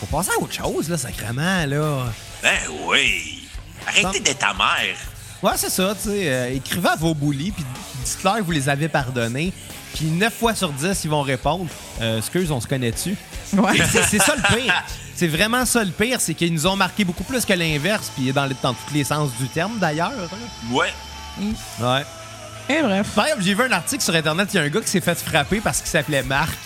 [0.00, 2.04] faut passer à autre chose, là, sacrément, là.
[2.42, 3.39] Ben oui.
[3.86, 4.96] Arrêtez d'être ta mère.
[5.42, 6.28] Ouais, c'est ça, tu sais.
[6.28, 7.64] euh, écrivez à vos bullies, puis
[8.04, 9.52] dites-leur que vous les avez pardonnés.
[9.94, 11.66] Puis 9 fois sur 10, ils vont répondre
[12.00, 13.16] euh, Excuse, on se connaît-tu?
[13.54, 13.72] Ouais.
[14.08, 14.84] C'est ça le pire.
[15.16, 18.32] C'est vraiment ça le pire, c'est qu'ils nous ont marqué beaucoup plus que l'inverse, puis
[18.32, 20.12] dans, dans tous les sens du terme d'ailleurs.
[20.12, 20.28] là.
[20.70, 20.92] Ouais.
[21.80, 22.04] Ouais.
[22.68, 23.08] Et bref.
[23.14, 25.00] Par exemple, j'ai vu un article sur Internet, il y a un gars qui s'est
[25.00, 26.56] fait frapper parce qu'il s'appelait Marc.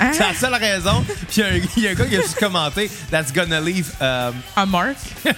[0.00, 0.10] Hein?
[0.12, 1.04] C'est la seule raison.
[1.28, 3.32] Puis il y a un- il y, a un gars qui a juste commenté That's
[3.32, 3.90] gonna leave.
[4.00, 4.96] euh, Un Mark.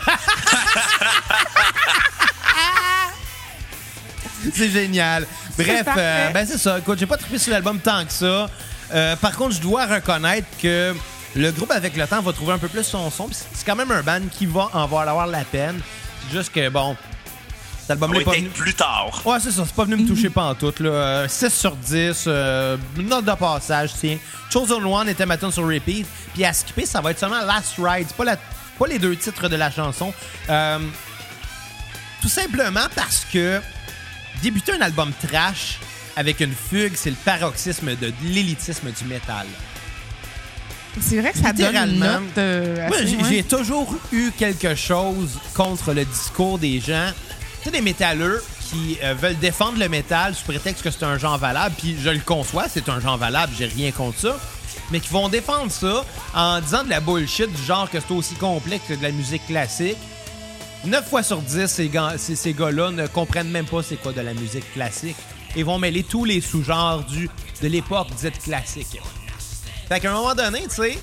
[4.55, 5.27] c'est génial.
[5.59, 6.79] Bref, euh, ben c'est ça.
[6.79, 8.49] Écoute, j'ai pas trippé sur l'album tant que ça.
[8.93, 10.95] Euh, par contre, je dois reconnaître que
[11.37, 13.29] le groupe, avec le temps, va trouver un peu plus son son.
[13.33, 15.81] C'est c'est quand même un band qui va en avoir la peine.
[16.33, 16.97] Juste que, bon,
[17.95, 18.51] cet Ça album-là va est pas être venu...
[18.51, 19.23] plus tard.
[19.25, 19.63] Ouais, c'est ça.
[19.67, 20.73] C'est pas venu me toucher pas en tout.
[20.81, 20.91] Là.
[20.91, 22.25] Euh, 6 sur 10.
[22.27, 24.19] euh, note de passage, tiens.
[24.53, 26.07] Chosen One était ma tune sur repeat.
[26.35, 28.07] Puis à skipper, ça va être seulement Last Ride.
[28.09, 30.13] C'est pas, la- pas les deux titres de la chanson.
[30.49, 30.79] Euh,
[32.23, 33.61] tout simplement parce que
[34.43, 35.79] débuter un album trash
[36.17, 39.47] avec une fugue, c'est le paroxysme de l'élitisme du métal.
[41.01, 42.23] C'est vrai que ça donne une note.
[42.39, 43.23] euh, Moi, assez, j'ai ouais.
[43.29, 47.11] j'ai toujours eu quelque chose contre le discours des gens.
[47.63, 51.19] Tu sais, des métalleux qui euh, veulent défendre le métal sous prétexte que c'est un
[51.19, 54.37] genre valable, puis je le conçois, c'est un genre valable, j'ai rien contre ça,
[54.91, 58.35] mais qui vont défendre ça en disant de la bullshit du genre que c'est aussi
[58.37, 59.97] complexe que de la musique classique.
[60.87, 64.13] 9 fois sur 10, ces, gars- ces, ces gars-là ne comprennent même pas c'est quoi
[64.13, 65.17] de la musique classique
[65.55, 67.05] et vont mêler tous les sous-genres
[67.61, 68.99] de l'époque dite classique.
[69.89, 70.99] Fait qu'à un moment donné, tu sais,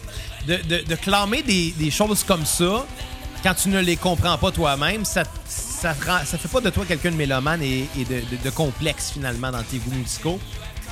[0.48, 2.86] de, de, de clamer des, des choses comme ça,
[3.44, 5.24] quand tu ne les comprends pas toi-même, ça,
[5.78, 5.94] ça,
[6.26, 9.96] ça fait pas de toi quelqu'un de mélomane et, de, complexe, finalement, dans tes goûts
[9.96, 10.40] musicaux.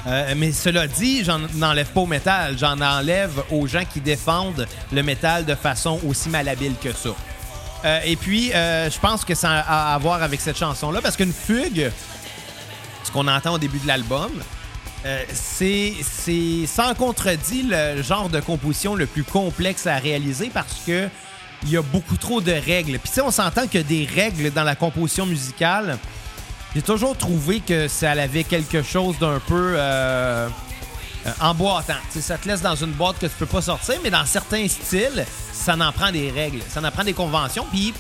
[0.08, 4.68] Euh, mais cela dit, j'en enlève pas au métal, j'en enlève aux gens qui défendent
[4.92, 7.10] le métal de façon aussi malhabile que ça.
[7.86, 11.18] Euh, et puis, euh, je pense que ça a à voir avec cette chanson-là, parce
[11.18, 11.92] qu'une fugue,
[13.04, 14.32] ce qu'on entend au début de l'album,
[15.34, 15.94] c'est
[16.66, 21.10] sans contredit le genre de composition le plus complexe à réaliser parce que
[21.66, 23.00] il y a beaucoup trop de règles.
[23.00, 25.98] Puis tu sais, on s'entend a des règles dans la composition musicale.
[26.76, 30.48] J'ai toujours trouvé que ça avait quelque chose d'un peu euh,
[31.26, 31.94] euh, emboîtant.
[32.10, 35.26] Ça te laisse dans une boîte que tu peux pas sortir, mais dans certains styles,
[35.54, 37.66] ça en prend des règles, ça en prend des conventions.
[37.72, 37.94] Puis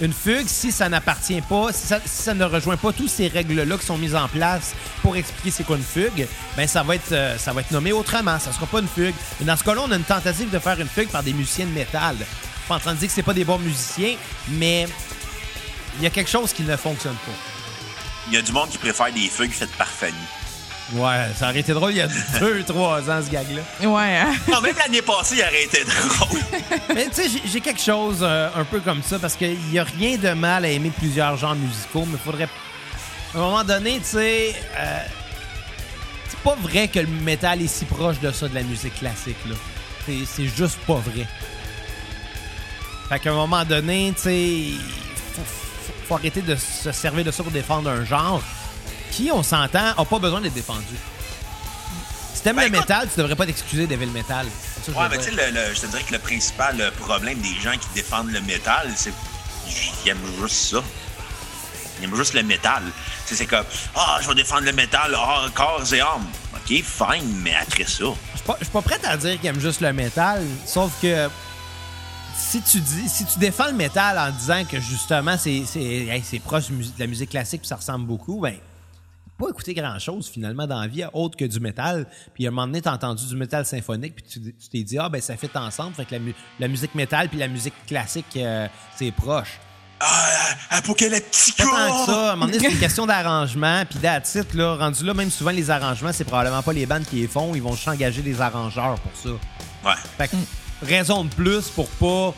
[0.00, 3.28] une fugue, si ça n'appartient pas, si ça, si ça ne rejoint pas toutes ces
[3.28, 6.94] règles-là qui sont mises en place pour expliquer c'est quoi une fugue, ben ça va
[6.94, 8.38] être euh, ça va être nommé autrement.
[8.38, 9.14] Ça sera pas une fugue.
[9.40, 11.66] Mais dans ce cas-là, on a une tentative de faire une fugue par des musiciens
[11.66, 12.16] de métal.
[12.70, 14.14] Je suis pas en train de dire que c'est pas des bons musiciens,
[14.48, 14.86] mais
[15.98, 17.32] il y a quelque chose qui ne fonctionne pas.
[18.28, 20.14] Il y a du monde qui préfère des fugues faites par Fanny.
[20.92, 22.06] Ouais, ça aurait été drôle il y a
[22.40, 23.62] deux, trois ans, ce gag-là.
[23.88, 24.32] Ouais, hein?
[24.48, 26.38] Non, même l'année passée, il aurait été drôle.
[26.94, 29.84] Mais tu sais, j'ai- quelque chose euh, un peu comme ça parce qu'il n'y a
[29.84, 32.48] rien de mal à aimer plusieurs genres musicaux, mais il faudrait.
[33.34, 34.54] À un moment donné, tu sais.
[34.78, 34.98] euh,
[36.28, 39.36] c'est pas vrai que le métal est si proche de ça, de la musique classique,
[39.48, 39.56] là.
[40.06, 41.26] C'est- C'est juste pas vrai.
[43.10, 44.62] Fait qu'à un moment donné, tu sais.
[45.34, 48.40] Faut, faut- faut arrêter de se servir de ça pour défendre un genre
[49.10, 50.84] qui, on s'entend, a pas besoin d'être défendu.
[52.34, 54.46] Si t'aimes Ben, le écoute- métal, tu devrais pas t'excuser d'aimer le métal.
[54.86, 55.30] Ça Ouais, mais tu sais,
[55.74, 59.12] je te dirais que le principal problème des gens qui défendent le métal, c'est
[59.68, 60.78] qu'ils aiment juste ça.
[61.98, 62.82] Ils aiment juste le métal.
[63.26, 66.26] Tu sais, C'est comme, ah, je vais défendre le métal, ah, corps et âme.
[66.54, 68.04] Ok, fine, mais après ça.
[68.04, 71.28] Je suis pas, pas prête à dire qu'il aime juste le métal, sauf que
[72.40, 76.68] si tu dis si tu défends le métal en disant que justement c'est hey, proche
[76.70, 78.54] de la musique classique puis ça ressemble beaucoup, ben
[79.38, 82.06] pas écouter grand chose finalement dans la vie autre que du métal.
[82.34, 85.08] Puis à un moment donné t'as entendu du métal symphonique puis tu t'es dit ah
[85.08, 88.26] ben ça fait ensemble, fait que la, mu- la musique métal puis la musique classique
[88.36, 89.58] euh, c'est proche.
[90.02, 90.30] Ah,
[90.70, 91.62] Apocalyptica!
[91.64, 92.28] Pas tant que ça.
[92.30, 93.84] À un moment donné, c'est une question d'arrangement.
[93.84, 97.16] Puis it, là, rendu là, même souvent, les arrangements, c'est probablement pas les bandes qui
[97.16, 97.54] les font.
[97.54, 99.28] Ils vont juste engager des arrangeurs pour ça.
[99.84, 99.94] Ouais.
[100.16, 100.36] Fait que,
[100.82, 102.34] raison de plus pour pas.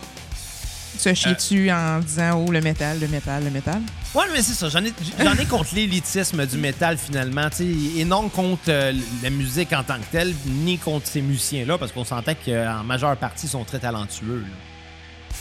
[0.98, 3.81] Se chier dessus en disant, oh, le métal, le métal, le métal?
[4.14, 4.68] Ouais, mais c'est ça.
[4.68, 7.48] J'en ai, j'en ai contre l'élitisme du métal, finalement.
[7.48, 11.22] tu sais, Et non contre euh, la musique en tant que telle, ni contre ces
[11.22, 14.44] musiciens-là, parce qu'on s'entend qu'en majeure partie, ils sont très talentueux.
[14.46, 15.38] là.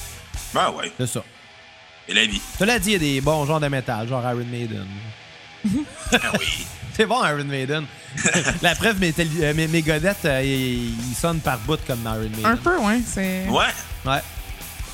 [0.54, 1.24] Ben ouais, C'est ça.
[2.08, 2.42] c'est la vie.
[2.58, 4.86] Tu l'as dit, il y a des bons genres de métal, genre Iron Maiden.
[5.66, 6.66] Ben oui.
[6.96, 7.86] C'est bon, Iron Maiden.
[8.62, 12.46] La preuve, Métal- euh, Megadeth, euh, il, il sonne par bout comme Iron Maiden.
[12.46, 13.00] Un peu, ouais.
[13.06, 13.46] C'est...
[13.50, 13.66] Ouais.
[14.06, 14.20] Ouais.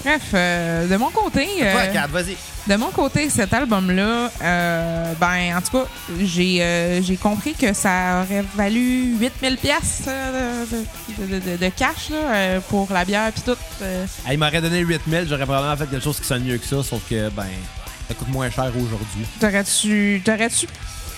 [0.04, 1.48] Bref, euh, de mon côté.
[1.62, 2.38] euh, Ouais, Kat, vas-y.
[2.68, 5.86] De mon côté, cet album-là, euh, ben, en tout cas,
[6.22, 12.10] j'ai euh, j'ai compris que ça aurait valu 8000 pièces de, de, de- de cash
[12.12, 13.58] là, euh, pour la bière puis tout.
[13.82, 14.06] euh.
[14.28, 16.84] Ah, il m'aurait donné 8000, j'aurais probablement fait quelque chose qui sonne mieux que ça,
[16.84, 17.48] sauf que, ben,
[18.08, 19.26] ça coûte moins cher aujourd'hui.
[19.40, 20.68] T'aurais-tu t'aurais-tu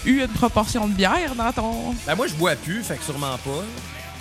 [0.06, 1.96] eu une proportion de bière dans ton.
[2.08, 3.64] Ben, moi, je bois plus, fait que sûrement pas.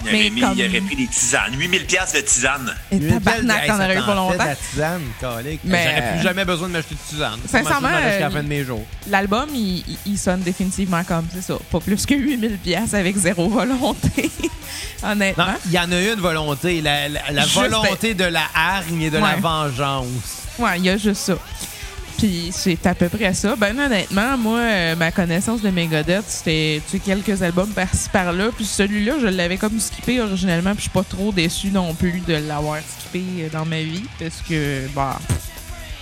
[0.04, 1.54] Il, Mais avait mis- comme- il aurait pris des tisanes.
[1.58, 2.72] 8000 pièces de tisanes.
[2.92, 4.32] Et tabarnak, t'en aurais eu pas longtemps.
[4.34, 5.60] de la tisane, calique.
[5.64, 7.40] Mais, J'aurais plus euh, jamais besoin de m'acheter de tisane.
[7.46, 8.84] sincèrement, jusqu'à la euh, fin de mes jours.
[9.10, 14.30] L'album, il, sonne définitivement comme, c'est ça, pas plus que 8000 pièces avec zéro volonté.
[15.02, 15.46] Honnêtement.
[15.46, 19.02] Non, il y en a une volonté, la, la- la Juste, volonté de la hargne
[19.02, 20.06] et de la vengeance.
[20.60, 21.34] Ouais, il y a juste ça.
[22.18, 23.54] Puis c'est à peu près ça.
[23.54, 28.48] Ben honnêtement, moi, euh, ma connaissance de Megadeth, c'était quelques albums par-ci par-là.
[28.54, 30.70] Puis celui-là, je l'avais comme skippé originellement.
[30.72, 34.02] Puis je suis pas trop déçu non plus de l'avoir skippé euh, dans ma vie.
[34.18, 35.16] Parce que, bah,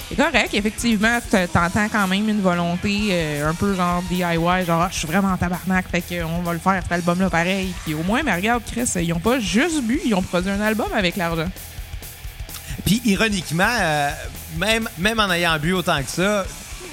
[0.09, 0.55] c'est correct.
[0.55, 1.19] Effectivement,
[1.53, 4.65] t'entends quand même une volonté euh, un peu genre DIY.
[4.65, 5.85] Genre, Ah, je suis vraiment en tabarnak.
[5.91, 7.75] Fait qu'on va le faire, cet album-là, pareil.
[7.85, 10.63] Puis au moins, mais regarde, Chris, ils ont pas juste bu, ils ont produit un
[10.63, 11.49] album avec l'argent.
[12.87, 14.11] Puis, ironiquement, euh,
[14.59, 16.45] même, même en ayant bu autant que ça,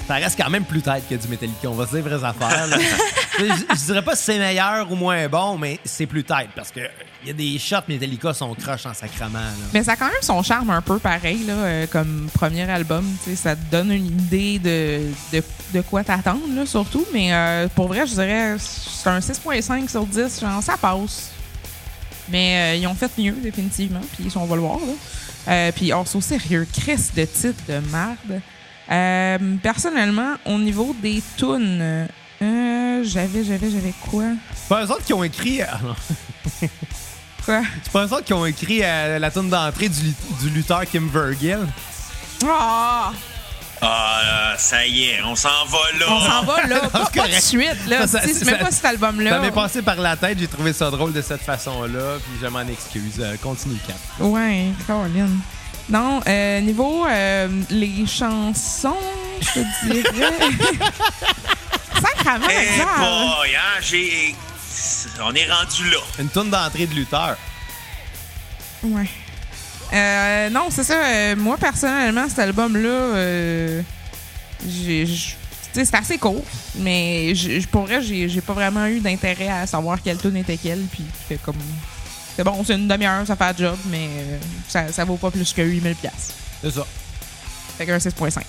[0.06, 1.68] ça reste quand même plus tête que du Metallica.
[1.70, 2.66] On va se dire vraies affaires.
[2.66, 2.76] là.
[3.38, 6.70] je, je dirais pas si c'est meilleur ou moins bon, mais c'est plus tête parce
[6.70, 6.80] que
[7.22, 9.38] il y a des shots Metallica sont croches en sacrement.
[9.38, 9.50] là.
[9.72, 13.02] Mais ça a quand même son charme un peu pareil, là, euh, comme premier album.
[13.24, 15.00] tu sais, Ça te donne une idée de,
[15.32, 17.06] de, de quoi t'attendre, là, surtout.
[17.14, 20.40] Mais euh, pour vrai, je dirais c'est un 6.5 sur 10.
[20.40, 21.30] Genre, ça passe.
[22.28, 24.00] Mais euh, ils ont fait mieux, définitivement.
[24.18, 24.78] Puis on va le voir.
[24.80, 24.92] Là.
[25.48, 28.40] Euh, puis on au sérieux, Chris de titre de merde.
[28.90, 32.06] Euh, personnellement, au niveau des tunes,
[32.42, 34.24] euh, j'avais, j'avais, j'avais quoi?
[34.54, 35.62] C'est pas eux autres qui ont écrit.
[35.62, 35.94] ah non.
[37.44, 37.60] Quoi?
[37.82, 41.08] C'est pas eux autres qui ont écrit euh, la tune d'entrée du, du lutteur Kim
[41.10, 41.58] Vergil.
[42.46, 43.12] Ah!
[43.82, 46.06] Ah, là, ça y est, on s'en va là.
[46.08, 46.80] On s'en va là,
[47.14, 47.86] pas, de suite.
[47.86, 48.06] Là.
[48.06, 49.30] Ça, ça- Tu sais, c'est même ça- pas cet album-là.
[49.30, 52.46] Ça m'est passé par la tête, j'ai trouvé ça drôle de cette façon-là, puis je
[52.46, 53.16] m'en excuse.
[53.20, 53.96] Euh, continue, Cap.
[54.20, 55.40] Ouais, Caroline.
[55.88, 58.96] Non, euh, niveau euh, les chansons,
[59.40, 60.32] je te dirais.
[62.00, 62.98] Sacrament, Eh Xav.
[62.98, 64.34] boy, hein, j'ai...
[65.22, 65.98] On est rendu là.
[66.18, 67.36] Une tune d'entrée de lutteur.
[68.82, 69.08] Ouais.
[69.94, 70.94] Euh, non, c'est ça.
[71.04, 73.82] euh, moi, personnellement, cet album-là, euh,
[74.68, 75.06] j'ai.
[75.72, 76.44] c'est assez court,
[76.76, 77.32] mais
[77.70, 80.82] pour vrai, j'ai pas vraiment eu d'intérêt à savoir quelle tune était quelle.
[80.90, 81.56] Puis, fait comme.
[82.36, 85.30] C'est bon, c'est une demi-heure, ça fait le job, mais euh, ça, ça vaut pas
[85.30, 85.94] plus que 8000$.
[85.94, 86.34] piastres.
[86.60, 86.84] C'est ça.
[87.78, 88.40] Fait qu'un 6.5.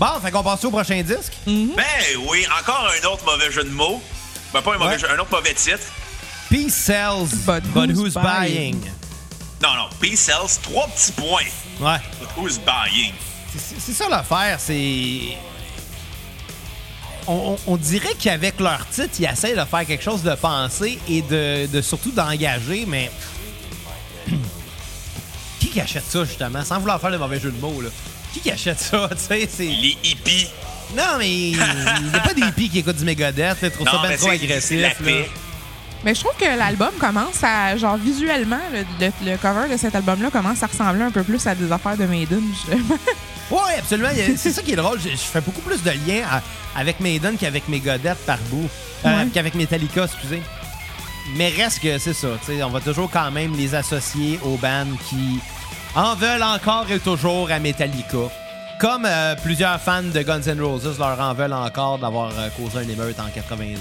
[0.00, 1.34] Bon, fait qu'on passe au prochain disque.
[1.46, 1.72] Mhm.
[1.76, 1.84] Ben
[2.30, 4.02] oui, encore un autre mauvais jeu de mots.
[4.52, 4.98] Ben pas un mauvais Ouais.
[4.98, 5.78] jeu, un autre mauvais titre.
[6.48, 8.80] Peace sells, But but, who's who's, buying?
[8.80, 8.82] buying?
[9.62, 11.42] Non, non, Peace Sells, trois petits points.
[11.80, 11.98] Ouais.
[12.36, 13.12] Who's buying?
[13.56, 15.36] C'est- C'est ça l'affaire, c'est.
[17.28, 20.98] On, on- on dirait qu'avec leur titre, ils essayent de faire quelque chose de pensé
[21.08, 23.10] et de, de surtout d'engager, mais.
[25.60, 27.88] qui qui achète ça, justement, sans vouloir faire de mauvais jeu de mots, là?
[28.32, 29.48] Qui qui achète ça, tu sais?
[29.54, 30.48] c'est- Les hippies.
[30.96, 33.98] Non, mais il n'y a pas des hippies qui écoutent du Megadeth, ils trouvent ça
[34.06, 34.80] bien trop agressif.
[34.80, 35.30] la paix.
[36.04, 39.94] Mais je trouve que l'album commence à, genre, visuellement, le, le- le cover de cet
[39.94, 42.98] album-là commence à ressembler un peu plus à des affaires de Maiden, justement.
[43.50, 44.08] Oui, absolument.
[44.36, 44.98] C'est ça qui est drôle.
[44.98, 46.40] Je, je fais beaucoup plus de liens à-
[46.80, 48.66] avec Maiden qu'avec Megadeth par bout.
[49.04, 49.26] Euh, Ouais.
[49.34, 50.40] Qu'avec Metallica, excusez.
[51.36, 52.28] Mais reste que c'est ça.
[52.64, 55.38] On va toujours quand même les associer aux bands qui
[55.94, 58.16] en veulent encore et toujours à Metallica.
[58.80, 62.78] Comme euh, plusieurs fans de Guns N' Roses leur en veulent encore d'avoir euh, causé
[62.78, 63.78] un émeute en 92.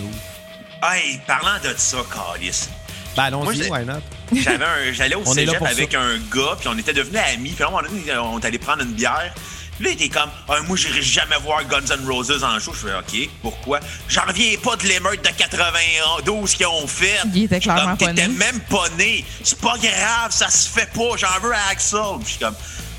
[0.84, 2.68] Hey, parlant de ça, Calis.
[3.16, 4.00] Ben allons-y, why not?
[4.34, 6.00] J'avais un- J'allais au cégep avec ça.
[6.02, 7.52] un gars, puis on était devenus amis.
[7.52, 9.34] Puis à un moment donné, on est allé prendre une bière.
[9.78, 12.72] Puis là, il était comme, Ah, moi, j'irai jamais voir Guns N' Roses en show.
[12.74, 13.80] Je fais, OK, pourquoi?
[14.08, 17.18] J'en reviens pas de l'émeute de 92 qu'ils ont fait.
[17.34, 18.28] Il était comme, T'étais né.
[18.30, 19.26] même pas né.
[19.44, 21.18] C'est pas grave, ça se fait pas.
[21.18, 22.00] J'en veux à Axel.
[22.20, 22.56] Puis je suis comme,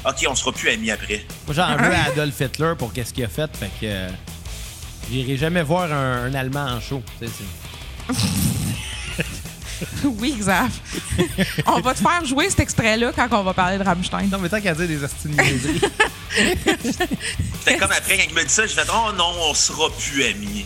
[0.06, 1.24] OK, on sera plus amis après.
[1.46, 3.50] Moi, j'en veux à Adolf Hitler pour qu'est-ce qu'il a fait.
[3.56, 4.08] Fait que euh,
[5.10, 7.02] j'irai jamais voir un, un Allemand en show.
[7.18, 7.44] tu sais, c'est-
[10.04, 10.70] oui, Xav.
[11.66, 14.28] on va te faire jouer cet extrait-là quand on va parler de Rammstein.
[14.30, 15.80] Non, mais tant qu'à dire des niaiseries.
[17.58, 20.24] C'était comme après, quand il me dit ça, je fais, oh non, on sera plus
[20.24, 20.64] amis.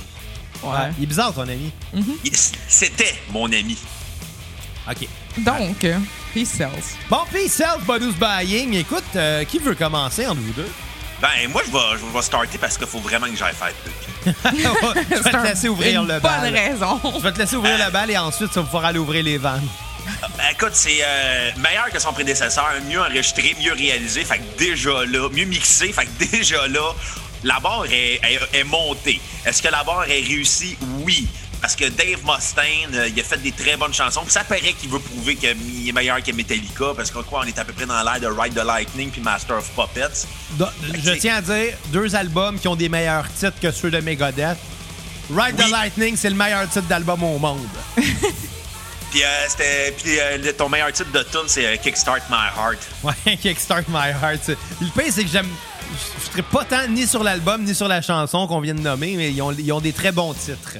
[0.62, 0.90] Ouais.
[0.98, 1.70] Il est bizarre, ton ami.
[1.94, 2.32] Il-
[2.68, 3.76] C'était mon ami.
[4.90, 5.08] OK.
[5.38, 5.98] Donc, euh,
[6.32, 6.70] Peace Sells.
[7.10, 10.70] Bon, puis Self Bonus Buying, écoute, euh, qui veut commencer entre vous deux?
[11.20, 14.36] Ben, moi, je vais, je vais starter parce qu'il faut vraiment que j'aille faire pipi.
[15.10, 16.54] je vais te laisser ouvrir une le bonne bal.
[16.54, 17.00] raison.
[17.04, 19.38] Je vais te laisser ouvrir le bal et ensuite, ça va pouvoir aller ouvrir les
[19.38, 19.66] vannes.
[20.36, 25.04] Ben, écoute, c'est euh, meilleur que son prédécesseur, mieux enregistré, mieux réalisé, fait que déjà
[25.04, 26.92] là, mieux mixé, fait que déjà là,
[27.44, 29.20] la barre est, est- est montée.
[29.44, 30.76] Est-ce que la barre est réussie?
[31.00, 31.26] Oui.
[31.60, 34.22] Parce que Dave Mustaine, euh, il a fait des très bonnes chansons.
[34.22, 36.92] Puis ça paraît qu'il veut prouver qu'il est meilleur que Metallica.
[36.96, 39.20] Parce que quoi, on est à peu près dans l'air de Ride the Lightning puis
[39.20, 40.26] Master of Puppets.
[41.02, 44.58] Je tiens à dire, deux albums qui ont des meilleurs titres que ceux de Megadeth.
[45.30, 45.70] Ride the.
[45.70, 47.66] Lightning, c'est le meilleur titre d'album au monde.
[49.10, 52.78] Puis, euh, c'était, puis euh, ton meilleur titre de tune, c'est euh, Kickstart My Heart.
[53.02, 54.48] Ouais, Kickstart My Heart.
[54.80, 55.48] Le pire, c'est que j'aime.
[55.92, 58.80] Je je serais pas tant ni sur l'album ni sur la chanson qu'on vient de
[58.80, 60.78] nommer, mais ils ont, ils ont des très bons titres.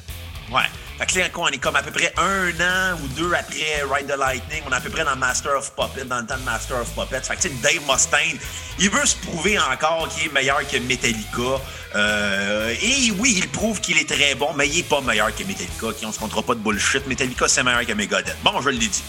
[0.50, 0.62] Ouais.
[0.98, 4.06] Fait que là, on est comme à peu près un an ou deux après Ride
[4.06, 4.62] the Lightning.
[4.66, 6.88] On est à peu près dans Master of Puppets, dans le temps de Master of
[6.94, 7.20] Puppets.
[7.20, 8.38] Fait que, tu sais, Dave Mustaine,
[8.78, 11.60] il veut se prouver encore qu'il est meilleur que Metallica.
[11.94, 15.44] Euh, et oui, il prouve qu'il est très bon, mais il est pas meilleur que
[15.44, 15.92] Metallica.
[15.98, 17.06] Qui on se comptera pas de bullshit.
[17.06, 18.36] Metallica, c'est meilleur que Megadeth.
[18.42, 19.02] Bon, je l'ai dit.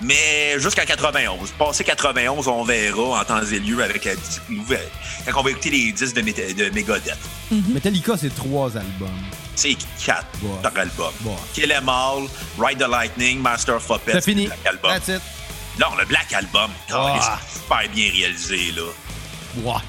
[0.00, 1.50] Mais jusqu'à 91.
[1.58, 4.12] Passé 91, on verra en temps et lieu avec la
[4.48, 4.88] nouvelle.
[5.26, 7.18] Quand on va écouter les disques de, Meta- de Megadeth.
[7.50, 9.08] Metallica, c'est trois albums.
[9.56, 10.50] C'est quatre Ouais.
[10.62, 11.12] par album.
[11.24, 11.32] Ouais.
[11.52, 14.46] Kill Em All, Ride the Lightning, Master of Puppets, C'est fini.
[14.46, 14.90] Black Album.
[14.92, 15.22] That's it.
[15.80, 17.38] Non, le Black Album, Ah.
[17.50, 18.82] c'est super bien réalisé, là.
[19.64, 19.80] Ouais.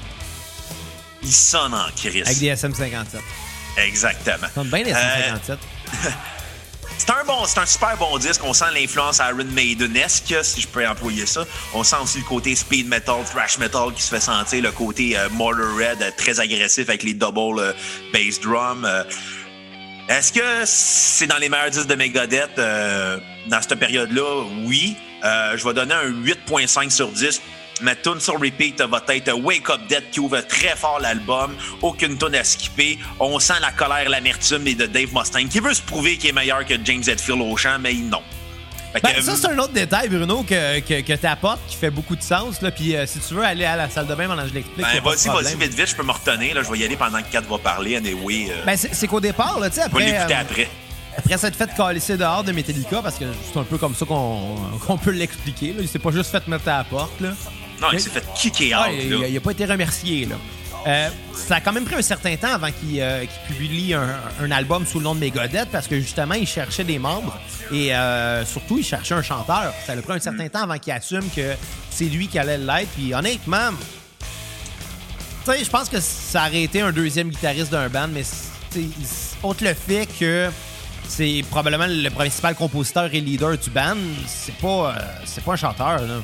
[1.22, 2.26] Il sonne en crise.
[2.26, 3.20] Avec des SM57.
[3.76, 4.38] Exactement.
[4.48, 5.58] Ça sonne bien les Euh, SM57.
[7.10, 8.40] C'est un bon, un super bon disque.
[8.44, 11.44] On sent l'influence Iron Maiden-esque, si je peux employer ça.
[11.74, 15.18] On sent aussi le côté speed metal, thrash metal qui se fait sentir, le côté
[15.18, 17.72] euh, Motorhead euh, très agressif avec les double euh,
[18.12, 18.84] bass drum.
[18.84, 19.02] euh.
[20.08, 24.44] Est-ce que c'est dans les meilleurs disques de Megadeth dans cette période-là?
[24.64, 24.96] Oui.
[25.22, 27.40] Je vais donner un 8.5 sur 10.
[27.82, 31.54] Ma tune sur repeat va être Wake Up Dead qui ouvre très fort l'album.
[31.82, 32.98] Aucune tune à skipper.
[33.18, 36.32] On sent la colère, l'amertume et de Dave Mustaine qui veut se prouver qu'il est
[36.32, 38.22] meilleur que James Hetfield au chant, mais non.
[38.94, 41.90] Que, Ben, ça, c'est un autre détail, Bruno, que, que, que tu apportes qui fait
[41.90, 42.60] beaucoup de sens.
[42.60, 42.72] Là.
[42.72, 44.84] Puis euh, si tu veux aller à la salle de bain pendant que je l'explique.
[44.84, 46.56] ben, vas-y, vas-y, vite, vite, je peux me retenir.
[46.56, 47.96] Là, je vais y aller pendant que Kat va parler.
[47.96, 50.12] Anyway, euh, Ben, c'est qu'au départ, là, tu sais, je vais après.
[50.12, 50.68] l'écouter euh, après.
[51.16, 54.98] Après s'être fait calisser dehors de Metallica, parce que c'est un peu comme ça qu'on
[55.04, 55.74] peut l'expliquer.
[55.78, 57.20] Il s'est pas juste fait mettre à la porte.
[57.20, 57.30] Là.
[57.80, 58.94] Non, il s'est fait kicker Ah, out.
[59.00, 59.28] il, là.
[59.28, 60.26] il a pas été remercié.
[60.26, 60.36] Là.
[60.86, 64.50] Euh, ça a quand même pris un certain temps avant qu'il euh, publie un, un
[64.50, 67.38] album sous le nom de Megadeth parce que justement, il cherchait des membres
[67.72, 69.74] et euh, surtout, il cherchait un chanteur.
[69.86, 71.54] Ça a pris un certain temps avant qu'il assume que
[71.90, 72.88] c'est lui qui allait l'être.
[72.96, 73.70] Puis honnêtement,
[75.44, 78.22] tu sais, je pense que ça aurait été un deuxième guitariste d'un band, mais
[79.42, 80.48] autre le fait que
[81.08, 85.56] c'est probablement le principal compositeur et leader du band, c'est pas, euh, c'est pas un
[85.56, 86.00] chanteur.
[86.02, 86.22] Là.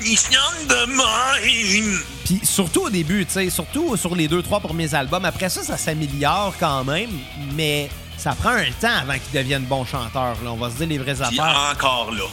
[0.00, 1.98] De.
[2.24, 5.24] Puis surtout au début, tu sais, surtout sur les deux, trois premiers albums.
[5.24, 7.10] Après ça, ça s'améliore quand même,
[7.54, 10.36] mais ça prend un temps avant qu'il devienne bon chanteur.
[10.44, 10.52] Là.
[10.52, 11.72] On va se dire les vraies Puis affaires.
[11.72, 12.24] encore là.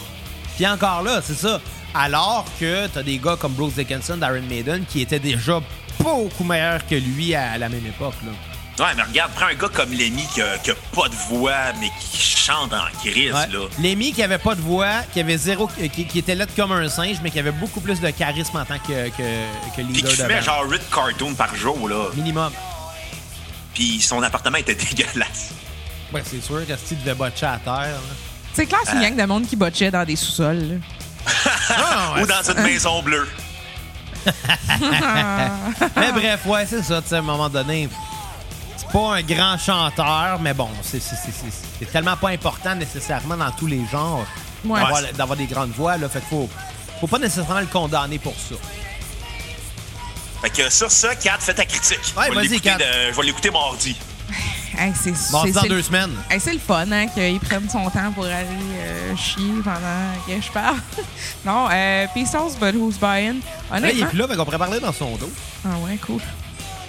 [0.56, 1.60] Puis encore là, c'est ça.
[1.94, 5.60] Alors que t'as des gars comme Bruce Dickinson d'Iron Maiden qui étaient déjà
[5.98, 8.14] beaucoup meilleurs que lui à la même époque.
[8.24, 8.32] Là.
[8.78, 11.72] Ouais, mais regarde, prends un gars comme Lemmy qui a, qui a pas de voix,
[11.80, 13.46] mais qui chante en crise, Ouais.
[13.48, 13.66] là.
[13.82, 16.86] Lemmy qui avait pas de voix, qui avait zéro, qui, qui était laid comme un
[16.90, 20.10] singe, mais qui avait beaucoup plus de charisme en tant que, que, que Puis leader
[20.10, 22.08] qui de fumait genre 8 cartoons par jour, là.
[22.14, 22.52] Minimum.
[23.72, 25.52] Puis son appartement était dégueulasse.
[26.12, 27.74] Ouais, c'est sûr, Resti devait botcher à terre.
[27.74, 27.98] là.
[28.52, 30.58] C'est clair, c'est une gang de monde qui botchait dans des sous-sols.
[30.58, 30.74] là.
[31.68, 33.28] Ah, ouais, Ou dans une maison bleue.
[35.96, 37.88] Mais bref, ouais, c'est ça, tu sais, à un moment donné.
[38.86, 42.74] C'est pas un grand chanteur, mais bon, c'est- c'est c'est- c'est- c'est tellement pas important
[42.74, 44.24] nécessairement dans tous les genres
[44.64, 44.80] Ouais.
[44.80, 46.08] d'avoir d'avoir des grandes voix, là.
[46.08, 46.48] Fait qu'il faut,
[47.00, 48.54] faut pas nécessairement le condamner pour ça.
[50.42, 51.98] Fait que sur ça, Kat, fais ta critique.
[52.16, 52.78] Ouais, Je vais vas-y, l'écouter Kat.
[52.78, 53.96] de- Je vais l'écouter mardi.
[54.78, 56.14] Hey, c'est Bon, c'est- dans c'est deux semaines.
[56.28, 58.44] Hey, c'est le fun, hein, qu'il prenne son temps pour aller
[58.78, 60.76] euh, chier pendant que je parle.
[61.46, 63.40] non, euh, Pesos, but who's buying?
[63.70, 64.06] Là, il est Honnêtement.
[64.08, 65.30] plus là, fait qu'on pourrait parler dans son dos.
[65.64, 66.20] Ah ouais, cool.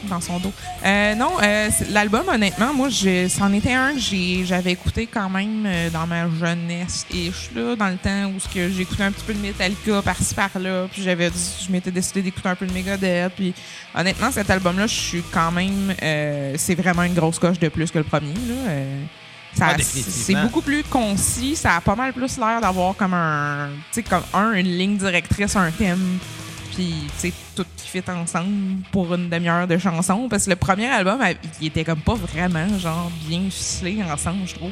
[0.03, 0.53] Dans son dos.
[0.85, 2.89] Euh, non, euh, l'album, honnêtement, moi,
[3.29, 7.89] c'en était un que j'avais écouté quand même euh, dans ma jeunesse ish, là, dans
[7.89, 11.91] le temps où j'écoutais un petit peu de Metallica par-ci par-là, puis j'avais je m'étais
[11.91, 13.53] décidé d'écouter un peu de Megadeth, puis
[13.95, 15.93] honnêtement, cet album-là, je suis quand même,
[16.57, 18.33] c'est vraiment une grosse coche de plus que le premier,
[19.75, 20.13] définitivement.
[20.25, 24.03] c'est beaucoup plus concis, ça a pas mal plus l'air d'avoir comme un, tu sais,
[24.03, 26.19] comme un, une ligne directrice, un thème,
[26.77, 30.55] puis tu sais tout qui fit ensemble pour une demi-heure de chanson parce que le
[30.55, 31.19] premier album
[31.59, 34.71] il était comme pas vraiment genre bien ficelé ensemble je trouve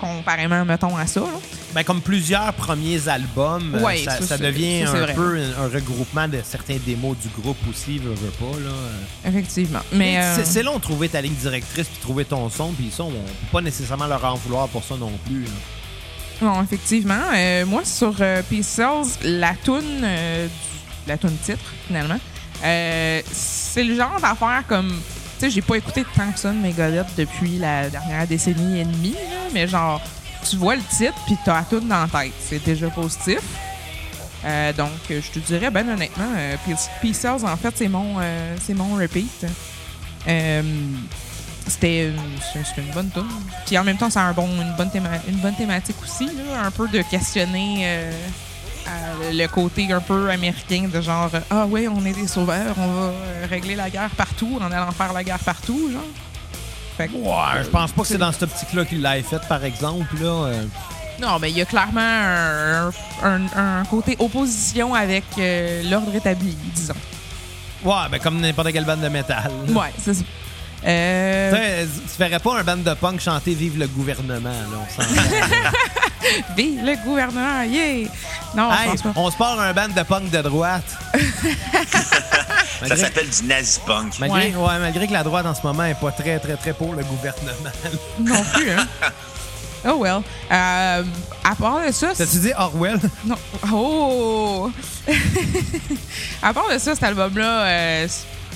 [0.00, 1.26] comparément mettons à ça là.
[1.74, 5.14] Ben, comme plusieurs premiers albums, euh, Ouais, ça, ça, ça c'est- devient ça, un vrai.
[5.14, 9.28] peu un, un regroupement de certains démos du groupe aussi, veux, veux pas, là.
[9.28, 12.90] effectivement mais euh, C'est- long de trouver ta ligne directrice puis trouver ton son, puis
[12.96, 13.16] ça, on peut
[13.52, 15.42] pas nécessairement leur en vouloir pour ça non plus.
[15.42, 15.50] là.
[16.40, 20.04] bon effectivement euh, moi sur euh, Peace Cells la tune
[21.08, 22.18] la tune titre finalement
[22.64, 25.00] euh, c'est le genre d'affaire comme
[25.38, 29.14] sais, j'ai pas écouté tant que ça de Megadeth depuis la dernière décennie et demie,
[29.52, 30.00] mais genre,
[30.48, 32.32] tu vois le titre puis t'as tout dans la tête.
[32.40, 33.40] C'est déjà positif.
[34.44, 36.56] Euh, donc, je te dirais, ben honnêtement, euh,
[37.12, 39.46] Cells, en fait, c'est mon, euh, c'est mon repeat.
[41.66, 42.16] C'était une,
[42.78, 43.26] une bonne tune.
[43.66, 44.90] Puis en même temps, c'est un bon, une, bonne
[45.28, 48.10] une bonne thématique aussi, un peu de questionner
[48.88, 52.86] euh, le côté un peu américain de genre ah ouais, on est des sauveurs, on
[52.86, 56.02] va euh, régler la guerre partout en allant faire la guerre partout, genre.
[56.96, 59.62] Fait que- Ouais, je pense pas que c'est dans cette optique-là qu'il l'a fait, par
[59.64, 60.16] exemple.
[60.20, 60.26] Là.
[60.46, 60.64] euh.
[61.20, 62.90] Non, mais il y a clairement un,
[63.22, 66.94] un- un côté opposition avec euh, l'ordre établi, disons.
[67.84, 69.50] Ouais, ben comme n'importe quelle bande de métal.
[69.68, 70.24] Ouais, c'est ça.
[70.86, 75.08] Euh, Tu ferais pas un band de punk chanter Vive le gouvernement, là, on s'en
[76.56, 78.08] vive le gouvernement, yeah!
[78.54, 79.12] Non, Hey, je pense pas.
[79.16, 80.84] on se part un band de punk de droite.
[82.80, 84.18] Ça malgré, s'appelle du nazi punk.
[84.20, 84.54] malgré, Ouais.
[84.54, 87.02] ouais, malgré que la droite en ce moment est pas très, très, très pour le
[87.02, 87.52] gouvernement.
[88.20, 88.86] Non plus, hein?
[89.86, 90.22] Oh well.
[90.50, 91.04] Euh,
[91.44, 92.98] à part de ça, T'as-tu dit Orwell?
[93.24, 93.36] Non.
[93.72, 94.72] Oh!
[96.42, 98.08] à part de ça, cet album-là, euh,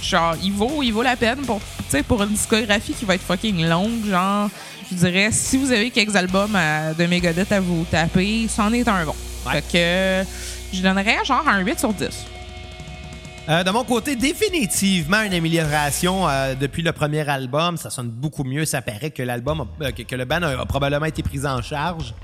[0.03, 1.61] genre, il vaut, il vaut la peine pour,
[2.09, 4.07] pour une discographie qui va être fucking longue.
[4.09, 4.49] Genre,
[4.91, 8.87] je dirais, si vous avez quelques albums à- de Megadeth à vous taper, c'en est
[8.89, 9.15] un bon.
[9.47, 9.53] Ouais.
[9.55, 10.25] Fait que euh,
[10.73, 12.09] je donnerais genre un 8 sur 10.
[13.49, 17.77] Euh, de mon côté, définitivement une amélioration euh, depuis le premier album.
[17.77, 18.65] Ça sonne beaucoup mieux.
[18.65, 21.45] Ça paraît que l'album, a- euh, que, que le band a, a probablement été pris
[21.45, 22.15] en charge.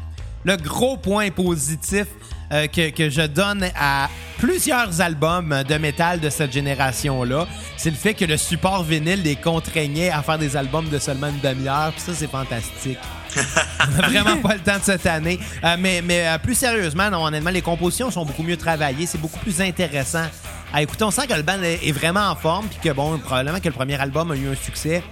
[0.45, 2.07] Le gros point positif
[2.53, 4.09] euh, que, je donne à
[4.39, 9.37] plusieurs albums de métal de cette génération-là, c'est le fait que le support vinyle les
[9.37, 11.93] contraignait à faire des albums de seulement une demi-heure.
[11.93, 12.99] Puis ça, c'est fantastique.
[13.37, 15.39] On n'a vraiment pas le temps de cette année.
[15.65, 19.07] Euh, mais euh, plus sérieusement, honnêtement, les compositions sont beaucoup mieux travaillées.
[19.07, 20.25] C'est beaucoup plus intéressant
[20.73, 21.05] à écouter.
[21.05, 22.67] On sent que le band est est vraiment en forme.
[22.69, 25.03] Puis que, bon, probablement que le premier album a eu un succès.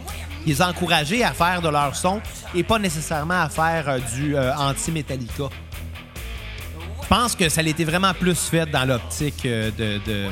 [0.46, 2.20] Ils les ont encouragés à faire de leur son
[2.54, 5.44] et pas nécessairement à faire euh, du euh, anti-Metallica.
[7.02, 10.28] Je pense que ça l'était vraiment plus fait dans l'optique euh, de, de-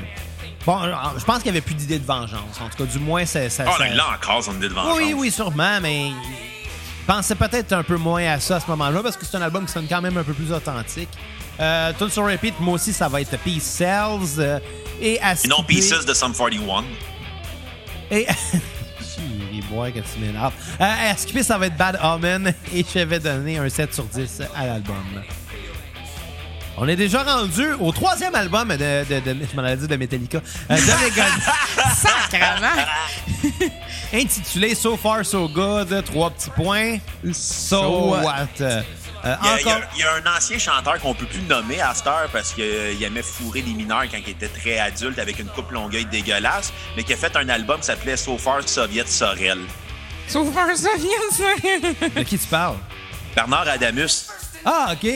[0.66, 0.78] Bon,
[1.18, 2.58] je pense qu'il n'y avait plus d'idée de vengeance.
[2.60, 3.50] En tout cas, du moins, ça...
[3.50, 6.10] ça, Ah, ça- là encore, on est devant oui, oui, sûrement, mais
[7.06, 9.66] pensais peut-être un peu moins à ça à ce moment-là parce que c'est un album
[9.66, 11.10] qui sonne quand même un peu plus authentique.
[11.60, 14.58] Euh, Tune sur Repeat, moi aussi, ça va être Peace Cells euh,
[15.00, 16.84] et à Et non Pieces de Sum 41.
[18.10, 18.26] Et...
[19.74, 20.52] Bois que tu m'énerves.
[20.80, 24.04] Euh, à skipper, ça va être Bad Omen et je vais donner un 7 sur
[24.04, 24.94] 10 à l'album.
[26.76, 29.94] On est déjà rendu au troisième album de, de, de- je m'en avais dit de
[29.96, 30.38] Metallica,
[30.70, 31.48] euh, de Megadeth.
[31.94, 33.70] Sacrement!
[34.12, 36.98] intitulé So Far So Good, trois petits points.
[37.26, 38.24] So, So what?
[38.24, 38.84] what?
[39.26, 39.88] Euh, Il y, a, il y a- encore.
[39.94, 43.02] il y a un ancien chanteur qu'on peut plus nommer à cette heure parce qu'il
[43.02, 47.04] aimait fourrer les mineurs quand il était très adulte avec une coupe longueuil dégueulasse, mais
[47.04, 49.58] qui a fait un album qui s'appelait So Far Soviet Sorel.
[50.26, 52.76] Un ça vient de qui tu parles?
[53.34, 54.28] Bernard Adamus.
[54.64, 55.10] Ah, OK.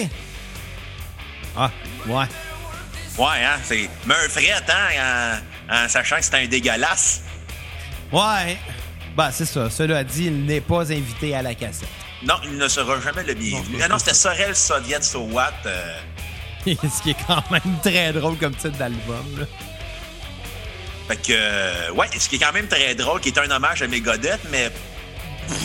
[1.56, 1.70] Ah,
[2.06, 2.24] ouais.
[3.16, 3.88] Ouais, hein, c'est.
[4.06, 5.40] Mais un fret, hein,
[5.70, 7.22] en, en sachant que c'était un dégueulasse.
[8.12, 8.58] Ouais.
[9.16, 9.68] Bah, c'est ça.
[9.70, 11.88] Cela dit, il n'est pas invité à la cassette.
[12.22, 13.76] Non, il ne sera jamais le bienvenu.
[13.78, 15.52] Non, Ah non, c'était Sorel Soviet So What.
[15.66, 15.94] euh,
[16.66, 19.46] Ce qui est quand même très drôle comme titre d'album.
[21.06, 23.80] Fait que, euh, ouais, ce qui est quand même très drôle, qui est un hommage
[23.82, 24.70] à Megadeth, mais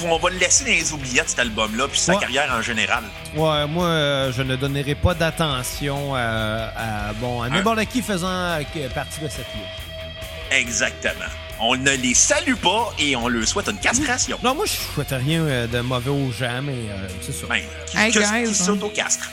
[0.05, 2.19] on va le laisser dans les oubliettes, cet album-là, puis sa Ouais.
[2.19, 3.03] carrière en général.
[3.35, 8.57] Ouais, moi, euh, je ne donnerai pas d'attention euh, à, bon, à n'importe qui faisant
[8.95, 10.51] partie de cette liste.
[10.51, 11.25] Exactement.
[11.59, 14.37] On ne les salue pas et on leur souhaite une castration.
[14.43, 17.45] Non, moi, je souhaite rien euh, de mauvais aux gens, mais euh, c'est ça.
[17.47, 18.65] Ben, qui, Hey, que- guys, qui hein.
[18.65, 19.29] s'auto-castre.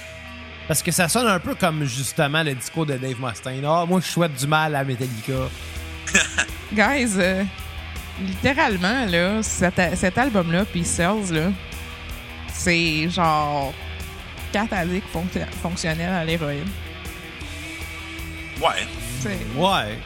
[0.68, 3.64] Parce que ça sonne un peu comme justement le discours de Dave Mustaine.
[3.66, 5.32] Ah, moi, je souhaite du mal à Metallica.
[6.72, 7.42] Guys, euh,
[8.20, 11.50] littéralement, là, cet, cet album-là, puis Cells, là,
[12.52, 13.72] c'est genre
[14.52, 16.68] quatre addicts fonc- fonctionnels à l'héroïne.
[18.60, 18.86] Ouais.
[19.20, 19.98] C'est- Ouais.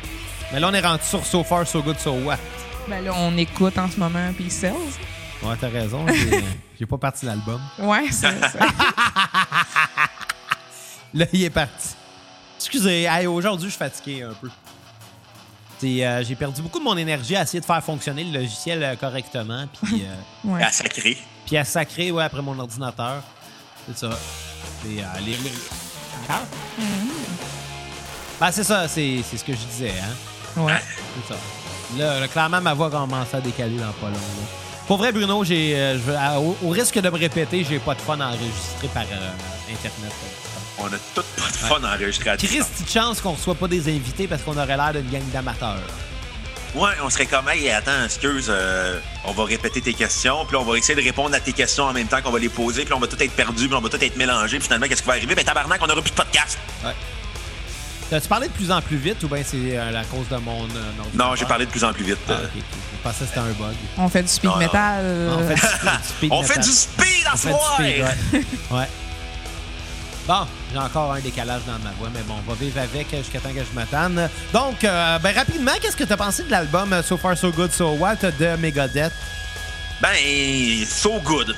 [0.55, 2.39] Mais là, on est rendu sur So Far, So Good, So What.
[2.89, 4.73] Ben là, on écoute en ce moment puis Cells.
[5.43, 6.07] Ouais, t'as raison.
[6.79, 7.61] J'ai pas parti l'album.
[7.79, 8.59] Ouais, c'est ça.
[11.15, 11.89] Là, il est parti.
[12.57, 14.49] Excusez, hey, aujourd'hui, je suis fatigué un peu.
[15.87, 18.97] Euh, j'ai perdu beaucoup de mon énergie à essayer de faire fonctionner le logiciel euh,
[18.97, 20.63] correctement, puis, euh, Ouais.
[20.63, 21.19] À sacré.
[21.45, 23.23] puis à sacrer ouais, après mon ordinateur.
[23.87, 24.11] C'est ça.
[24.83, 25.53] C'est, euh, les- les-
[26.29, 26.41] Ah?
[28.41, 30.15] Ben, c'est ça, c'est, c'est ce que je disais, hein.
[30.57, 30.73] Ouais.
[31.29, 31.41] C'est ça.
[31.99, 34.13] Là, là, clairement, ma voix commence à décaler dans pas long.
[34.13, 34.47] là.
[34.87, 37.79] Pour vrai, Bruno, j'ai, euh, je veux- à- au, au risque de me répéter, j'ai
[37.79, 40.13] pas de fun à enregistrer par euh, Internet.
[40.79, 42.67] On a tout pas de fun à enregistrer à distance.
[42.67, 45.79] Christy de chance qu'on reçoit pas des invités parce qu'on aurait l'air d'une gang d'amateurs.
[46.75, 50.65] Ouais, on serait comme, hey, attends, excuse, euh, on va répéter tes questions, puis on
[50.65, 52.93] va essayer de répondre à tes questions en même temps qu'on va les poser, puis
[52.93, 55.07] on va tout être perdu, puis on va tout être mélangé, puis finalement, qu'est-ce qui
[55.07, 55.37] va arriver?
[55.37, 56.59] Ben, tabarnak, on n'aura plus de podcast.
[56.85, 56.91] Ouais.
[58.15, 60.62] T'as-tu parlé de plus en plus vite ou bien c'est euh, la cause de mon.
[60.67, 62.17] euh, Non, j'ai parlé de plus en plus vite.
[62.29, 62.47] Ah, euh.
[62.55, 63.75] Je pensais que c'était un bug.
[63.99, 64.59] On fait du speed Non, non.
[64.61, 65.05] metal.
[65.37, 66.65] On fait du speed- du speed On fait metal.
[66.65, 67.77] du speed à soir!
[67.81, 68.05] ouais.
[68.71, 68.89] ouais.
[70.29, 73.41] Bon, j'ai encore un décalage dans ma voix, mais bon, on va vivre avec jusqu'à
[73.41, 74.31] temps que je m'attende.
[74.53, 77.73] Donc, euh, ben rapidement, qu'est-ce que t'as pensé de l'album euh, So Far So Good
[77.73, 79.12] So What de Megadeth?
[80.01, 80.15] Ben,
[80.87, 81.53] so good.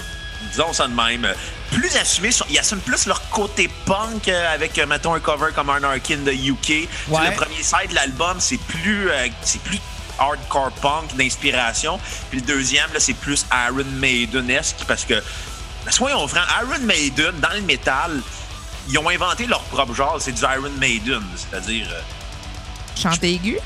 [0.51, 1.27] Disons ça de même.
[1.73, 5.53] Plus assumé, sur- ils assument plus leur côté punk euh, avec, euh, mettons, un cover
[5.55, 6.89] comme Anarchy in the UK.
[7.09, 7.31] Ouais.
[7.31, 9.79] Le premier side de l'album, c'est plus, euh, c'est plus
[10.19, 11.99] hardcore punk d'inspiration.
[12.31, 15.14] Puis le deuxième, là, c'est plus Iron Maiden-esque parce que,
[15.85, 18.21] ben, soyons francs, Iron Maiden, dans le métal,
[18.89, 21.23] ils ont inventé leur propre genre, c'est du Iron Maiden.
[21.37, 21.89] C'est-à-dire.
[21.93, 22.01] euh,
[23.23, 23.59] aigu?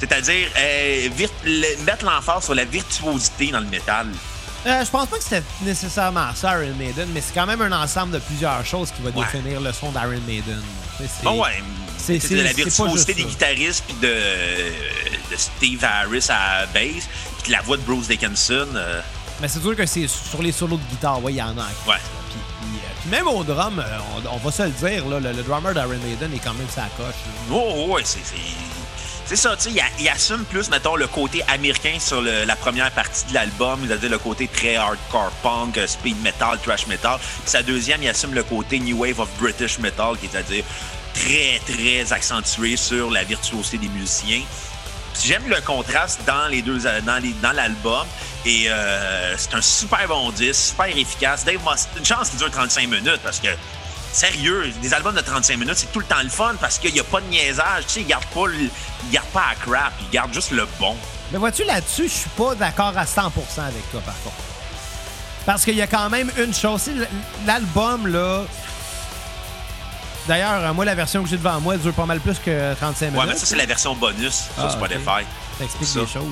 [0.00, 1.08] c'est-à-dire euh,
[1.84, 4.06] mettre l'emphase sur la virtuosité dans le métal.
[4.66, 7.72] Euh, je pense pas que c'était nécessairement ça, Iron Maiden, mais c'est quand même un
[7.82, 9.24] ensemble de plusieurs choses qui va Ouais.
[9.24, 10.60] définir le son d'Iron Maiden.
[10.98, 11.62] C'est- Ah ouais.
[11.96, 17.08] c'est- la virtuosité des guitaristes puis de, de Steve Harris à bass
[17.42, 18.66] puis de la voix de Bruce Dickinson.
[18.74, 19.00] euh,
[19.40, 21.62] Mais c'est sûr que c'est sur les solos de guitare, ouais, il y en a.
[21.86, 21.96] Ouais.
[22.30, 23.82] Puis, puis, euh, puis même au drum,
[24.16, 26.66] on, on va se le dire, là, le, le drummer d'Iron Maiden est quand même
[26.74, 27.14] sa coche.
[27.48, 27.52] là.
[27.54, 28.18] Oh, ouais, c'est.
[29.28, 33.26] C'est- ça, tu sais, il, assume plus, mettons, le côté américain sur la première partie
[33.26, 37.18] de l'album, c'est-à-dire le côté très hardcore punk, euh, speed metal, thrash metal.
[37.18, 40.42] Puis sa deuxième, il assume le côté new wave of British metal, qui est à
[40.42, 40.64] dire
[41.14, 44.42] très, très accentué sur la virtuosité des musiciens.
[45.24, 48.06] J'aime le contraste dans les deux dans l'album
[48.46, 51.44] et euh, c'est un super bon disque, super efficace.
[51.44, 53.48] Dave Mustaine, une chance qu'il dure 35 minutes parce que
[54.12, 57.00] sérieux, des albums de 35 minutes, c'est tout le temps le fun parce qu'il n'y
[57.00, 58.56] a pas de niaisage, tu sais, ils gardent pas le-
[59.04, 60.96] ils gardent pas à crap, ils gardent juste le bon.
[61.32, 64.36] Mais vois-tu, là-dessus, je suis pas d'accord à 100% avec toi, par contre.
[65.44, 66.90] Parce qu'il y a quand même une chose.
[67.46, 68.42] L'album, là.
[70.26, 72.74] D'ailleurs, euh, moi, la version que j'ai devant moi, elle dure pas mal plus que
[72.74, 73.20] 35 minutes.
[73.20, 75.00] Ouais, mais ça c'est la version bonus sur Ah, Spotify.
[75.22, 75.26] ok.
[75.58, 76.24] Ça explique des choses.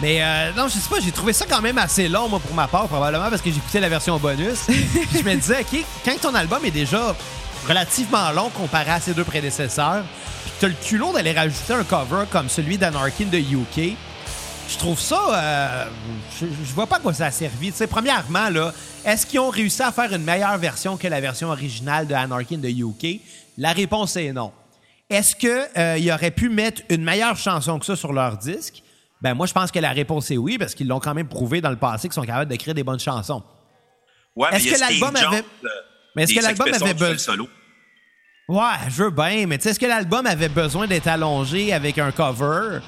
[0.00, 2.54] Mais euh, non, je sais pas, j'ai trouvé ça quand même assez long, moi, pour
[2.54, 4.60] ma part, probablement parce que j'écoutais la version bonus.
[4.66, 7.16] Puis je me disais, OK, quand ton album est déjà
[7.66, 10.04] relativement long comparé à ses deux prédécesseurs,
[10.44, 13.96] puis t'as le culot d'aller rajouter un cover comme celui d'Anarchy de UK,
[14.70, 15.20] je trouve ça.
[15.32, 15.84] euh,
[16.40, 17.72] je, je vois pas à quoi ça a servi.
[17.72, 18.72] Tu sais, premièrement, là,
[19.04, 22.54] est-ce qu'ils ont réussi à faire une meilleure version que la version originale de Anarchy
[22.54, 23.20] in the UK?
[23.56, 24.52] La réponse est non.
[25.10, 28.82] Est-ce qu'ils auraient pu mettre une meilleure chanson que ça sur leur disque?
[29.20, 31.60] Ben moi, je pense que la réponse est oui, parce qu'ils l'ont quand même prouvé
[31.60, 33.42] dans le passé qu'ils sont capables d'écrire des bonnes chansons.
[34.36, 35.68] Ouais, mais Est-ce que l'album avait- euh,
[36.14, 37.48] Mais est-ce que l'album avait besoin- le solo.
[38.48, 41.98] Ouais, je veux bien, mais tu sais, est-ce que l'album avait besoin d'être allongé avec
[41.98, 42.78] un cover?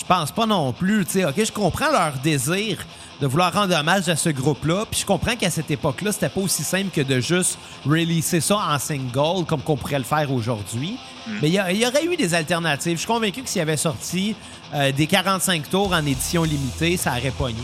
[0.00, 1.04] Je pense pas non plus.
[1.04, 2.78] Tu sais, OK, je comprends leur désir
[3.20, 6.40] de vouloir rendre hommage à ce groupe-là, puis je comprends qu'à cette époque-là, c'était pas
[6.40, 10.96] aussi simple que de juste releaser ça en single comme qu'on pourrait le faire aujourd'hui.
[11.42, 12.94] Mais il y, y aurait eu des alternatives.
[12.94, 14.34] Je suis convaincu que s'il avait sorti
[14.74, 17.62] euh, des 45 tours en édition limitée, ça aurait pogné.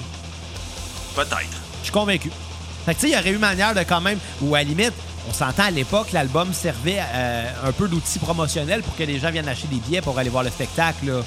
[1.15, 1.63] Peut-être.
[1.79, 2.31] Je suis convaincu.
[2.85, 4.65] Fait que, tu sais, il y aurait eu manière de quand même, ou à la
[4.65, 4.93] limite,
[5.29, 9.31] on s'entend à l'époque, l'album servait euh, un peu d'outil promotionnel pour que les gens
[9.31, 11.07] viennent acheter des billets pour aller voir le spectacle.
[11.07, 11.23] là.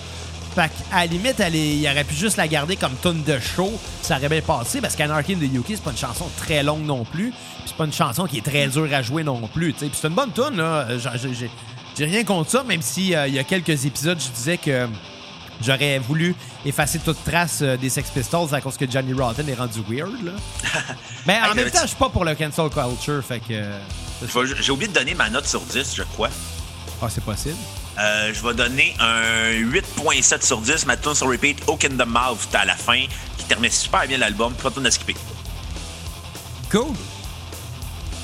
[0.55, 3.39] Fait qu'à la limite, elle est- il aurait pu juste la garder comme tune de
[3.39, 3.71] show,
[4.01, 6.85] ça aurait bien passé, parce qu'Anarchy in the UK, c'est pas une chanson très longue
[6.85, 9.73] non plus, puis c'est pas une chanson qui est très dure à jouer non plus,
[9.73, 9.85] tu sais.
[9.87, 10.87] Puis c'est une bonne tune, là.
[10.97, 14.57] J'ai- j'ai- rien contre ça, même si euh, il y a quelques épisodes, je disais
[14.57, 14.87] que
[15.61, 16.33] j'aurais voulu
[16.65, 20.11] effacer toute trace euh, des Sex Pistols à cause que Johnny Rotten est rendu weird,
[20.23, 20.31] là.
[21.27, 23.51] Mais en Hey, même euh, temps, je suis pas pour le cancel culture, fait que.
[23.51, 23.77] euh,
[24.61, 26.29] J'ai oublié de donner ma note sur 10, je crois.
[27.01, 27.55] Ah, c'est possible.
[27.99, 30.85] Euh, je vais donner un 8.7 sur 10.
[30.85, 33.03] Ma tune sur repeat, in the Mouth, à la fin,
[33.37, 34.53] qui termine super bien l'album.
[34.53, 35.15] Pas de à skipper.
[36.71, 36.93] Cool.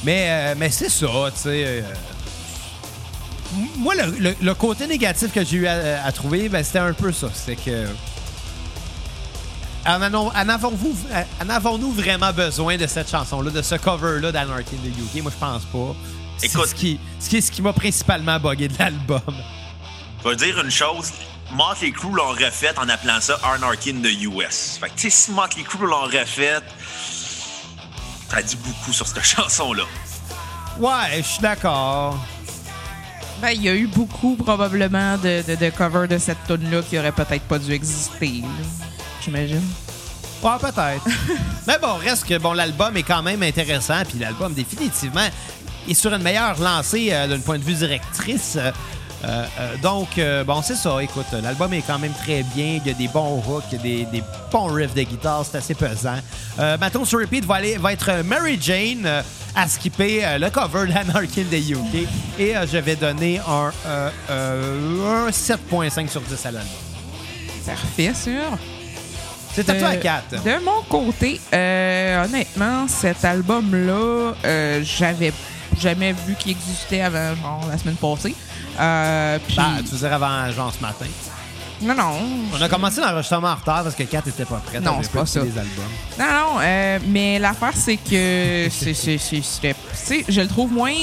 [0.04, 1.66] Mais, euh, mais c'est ça, tu sais.
[1.66, 1.82] euh,
[3.78, 6.94] moi, le, le- le côté négatif que j'ai eu à, à trouver, ben, c'était un
[6.94, 7.28] peu ça.
[7.34, 7.86] C'est que.
[9.88, 15.22] En, en avons-nous vraiment besoin de cette chanson-là, de ce cover-là d'Anarchy in the UK?
[15.24, 15.96] Moi, je pense pas.
[16.38, 19.22] C'est ce qui, ce qui, ce qui m'a principalement bugué de l'album.
[20.26, 21.12] Je vais dire une chose.
[21.52, 24.80] Motley Crue l'ont refait en appelant ça Anarchy in the US.
[24.80, 26.62] Fait que, tu sais, si Motley Crue l'ont refait,
[28.28, 29.84] ça dit beaucoup sur cette chanson-là.
[30.80, 32.18] Ouais, je suis d'accord.
[33.40, 36.98] Ben, il y a eu beaucoup, probablement, de, de, de covers de cette tune-là qui
[36.98, 38.42] aurait peut-être pas dû exister,
[39.24, 39.62] j'imagine.
[40.42, 41.06] Ouais, peut-être.
[41.68, 45.28] Mais bon, reste que bon, l'album est quand même intéressant, puis l'album définitivement
[45.88, 48.56] est sur une meilleure lancée euh, d'un point de vue directrice.
[48.56, 48.72] Euh,
[49.24, 51.02] Euh, euh, donc, euh, bon, c'est ça.
[51.02, 52.80] Écoute, l'album est quand même très bien.
[52.84, 55.46] Il y a des bons hooks, des, des bons riffs de guitare.
[55.50, 56.18] C'est assez pesant.
[56.58, 59.08] Ma sur repeat va, aller, va être Mary Jane
[59.56, 62.08] à skipper le cover d'Anarchy in the UK.
[62.40, 63.72] Et je vais donner un,
[64.30, 66.72] un 7.5 sur 10 à l'album.
[67.66, 68.58] Parfait, sûr.
[69.56, 70.44] C'est à toi, Euh, 4.
[70.44, 74.34] De mon côté, euh, honnêtement, cet album-là,
[74.84, 75.32] j'avais
[75.80, 78.36] jamais vu qu'il existait avant genre, la semaine passée.
[78.80, 81.06] Euh, puis- Bah, tu faisais avant, genre, ce matin.
[81.82, 82.20] non, non.
[82.58, 84.82] On a commencé l'enregistrement en retard parce que 4 était pas prête.
[84.82, 85.42] Non, c'est pas ça.
[85.42, 85.84] les albums.
[86.20, 90.94] Non, non, euh, mais l'affaire, c'est que c'est, je le trouve moins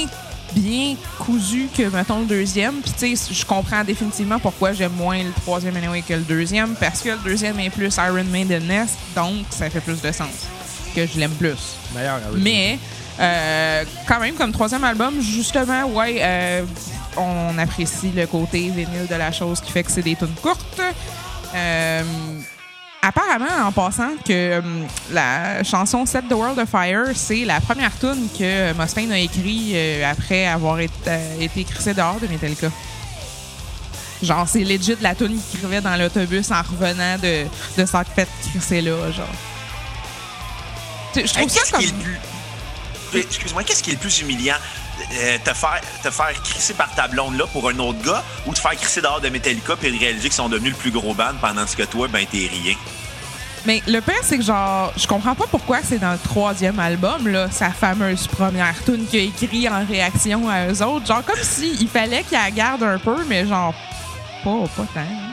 [0.53, 2.75] bien cousu que, mettons, le deuxième.
[2.81, 6.75] Puis, tu sais, je comprends définitivement pourquoi j'aime moins le troisième anyway que le deuxième,
[6.75, 10.27] parce que le deuxième est plus Iron Maiden-esque, donc ça fait plus de sens
[10.95, 11.57] que je l'aime plus.
[11.95, 12.19] Meilleur.
[12.37, 12.77] Mais,
[13.19, 16.63] euh, quand même, comme troisième album, justement, ouais, euh,
[17.17, 20.81] on apprécie le côté vinyle de la chose qui fait que c'est des tunes courtes.
[21.55, 22.03] Euh,
[23.01, 27.97] apparemment, en passant, que hum, la chanson Set the World of Fire, c'est la première
[27.99, 32.67] tune que Mustaine a écrit euh, après avoir été, euh, été crissé dehors de Metallica.
[34.21, 37.43] Genre, c'est legit la tune qu'il écrivait dans l'autobus en revenant de,
[37.77, 39.27] de s'être fait crisser là, genre.
[41.15, 41.83] Je trouve Hey, ça comme...
[43.15, 44.55] Euh, Excuse-moi, qu'est-ce qui est le plus humiliant?
[45.13, 48.53] Euh, te, faire, te faire crisser par ta blonde là pour un autre gars ou
[48.53, 51.33] te faire crisser dehors de Metallica puis réaliser qu'ils sont devenus le plus gros band
[51.41, 52.75] pendant ce que toi, ben t'es rien.
[53.65, 57.27] Mais le pire, c'est que genre, je comprends pas pourquoi c'est dans le troisième album,
[57.27, 61.05] là, sa fameuse première tune qu'il a écrit en réaction à eux autres.
[61.05, 63.73] Genre, comme si fallait qu'il la garde un peu, mais genre,
[64.43, 65.32] pas, pas tant.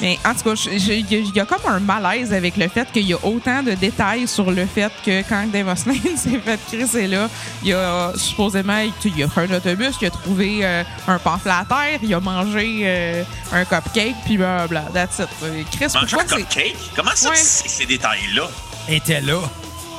[0.00, 2.90] Mais en tout cas, il y, a- y a comme un malaise avec le fait
[2.90, 6.58] qu'il y a autant de détails sur le fait que quand Dave Mustaine s'est fait
[6.68, 7.28] crisser là,
[7.62, 11.64] il a supposément il a fait un autobus, il a trouvé euh, un pamphlet à
[11.68, 13.22] terre, il a mangé euh,
[13.52, 14.84] un cupcake, puis blablabla.
[14.94, 15.28] That's it.
[15.42, 16.76] Euh, Chris, Manger pourquoi un cupcake?
[16.96, 17.36] Comment ça, Ouais.
[17.36, 18.48] ces détails-là?
[18.88, 19.40] était là.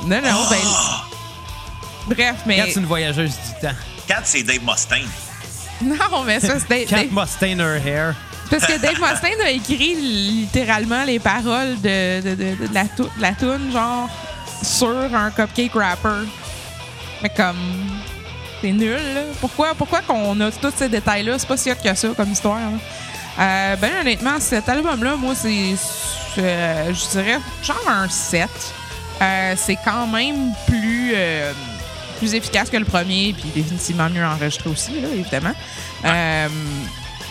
[0.04, 0.56] Non, non, ben.
[2.08, 2.56] Bref, mais.
[2.56, 3.74] Kat, c'est une voyageuse du temps.
[4.08, 5.06] Kat, c'est Dave Mustaine.
[5.80, 6.86] Non, mais ça, c'est Dave.
[6.86, 8.14] Kat Dave- Mustaine her hair.
[8.52, 13.10] Parce que Dave Mustaine a écrit littéralement les paroles de, de, de- de la, tou-
[13.16, 14.08] de la toune, genre,
[14.62, 16.26] sur un cupcake wrapper.
[17.22, 17.56] Mais comme.
[18.60, 19.22] C'est nul, là.
[19.40, 21.36] Pourquoi, pourquoi qu'on a tous ces détails-là?
[21.38, 22.58] C'est pas si hot que ça comme histoire.
[23.40, 25.74] Euh, ben, honnêtement, cet album-là, moi, c'est.
[26.38, 28.48] euh, je dirais genre un 7.
[29.20, 31.14] Euh, c'est quand même plus.
[32.18, 35.54] plus efficace que le premier, puis définitivement mieux enregistré aussi, là, évidemment.
[36.04, 36.48] Euh,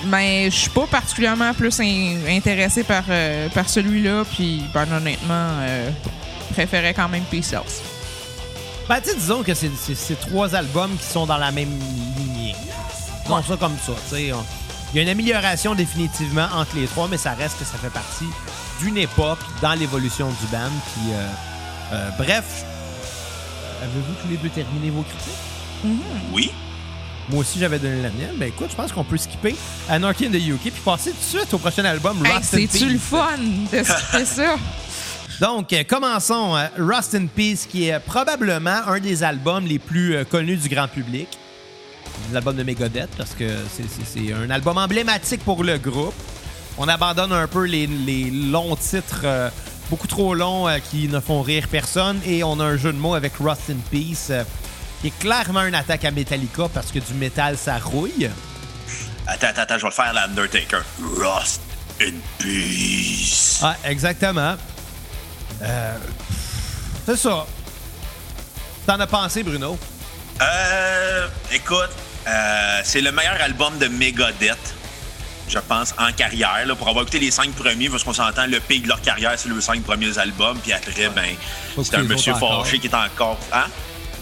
[0.05, 5.47] mais je suis pas particulièrement plus in- intéressé par, euh, par celui-là, puis ben, honnêtement,
[5.61, 5.89] euh,
[6.53, 7.65] préférais quand même Peace Out.
[8.89, 11.69] Ben, tu disons que c'est trois albums qui sont dans la même
[12.17, 12.55] lignée.
[13.29, 13.41] Ouais.
[13.47, 14.33] ça comme ça, tu sais.
[14.33, 14.43] on-
[14.93, 17.89] Il y a une amélioration définitivement entre les trois, mais ça reste que ça fait
[17.91, 18.25] partie
[18.81, 20.69] d'une époque dans l'évolution du band.
[20.93, 21.27] Puis, euh,
[21.93, 22.65] euh, bref,
[23.81, 25.95] avez-vous tous les deux terminé vos critiques?
[26.33, 26.51] Oui.
[27.29, 28.35] Moi aussi, j'avais donné la mienne.
[28.37, 29.55] Ben écoute, je pense qu'on peut skipper
[29.89, 32.57] Anarchy in the UK puis passer tout de suite au prochain album, Hey, Rust in
[32.67, 32.99] C'est-tu le Peace.
[32.99, 33.37] fun
[33.71, 34.55] de skipper ça?
[35.39, 36.55] Donc, euh, commençons.
[36.55, 40.67] euh, Rust in Peace, qui est probablement un des albums les plus euh, connus du
[40.69, 41.27] grand public.
[42.33, 46.13] L'album de Megadeth, parce que c'est- c'est c'est un album emblématique pour le groupe.
[46.77, 49.49] On abandonne un peu les, les longs titres, euh,
[49.89, 52.19] beaucoup trop longs, euh, qui ne font rire personne.
[52.25, 54.43] Et on a un jeu de mots avec Rust in Peace, euh,
[55.01, 58.29] qui est clairement une attaque à Metallica, parce que du métal, ça rouille.
[59.25, 60.81] Attends, attends, attends, je vais le faire, l'Undertaker.
[61.17, 61.61] Rust
[61.99, 63.59] in peace.
[63.63, 64.55] Ah, exactement.
[65.63, 65.97] Euh,
[67.05, 67.45] c'est ça.
[68.85, 69.77] T'en as pensé, Bruno?
[70.41, 71.89] Euh, écoute,
[72.27, 74.75] euh, c'est le meilleur album de Megadeth,
[75.47, 76.65] je pense, en carrière.
[76.65, 79.33] Là, pour avoir écouté les cinq premiers, parce qu'on s'entend, le pic de leur carrière,
[79.37, 80.59] c'est les cinq premiers albums.
[80.59, 81.35] Puis après, ben,
[81.83, 83.39] c'est un monsieur fâché qui est encore.
[83.51, 83.65] Hein?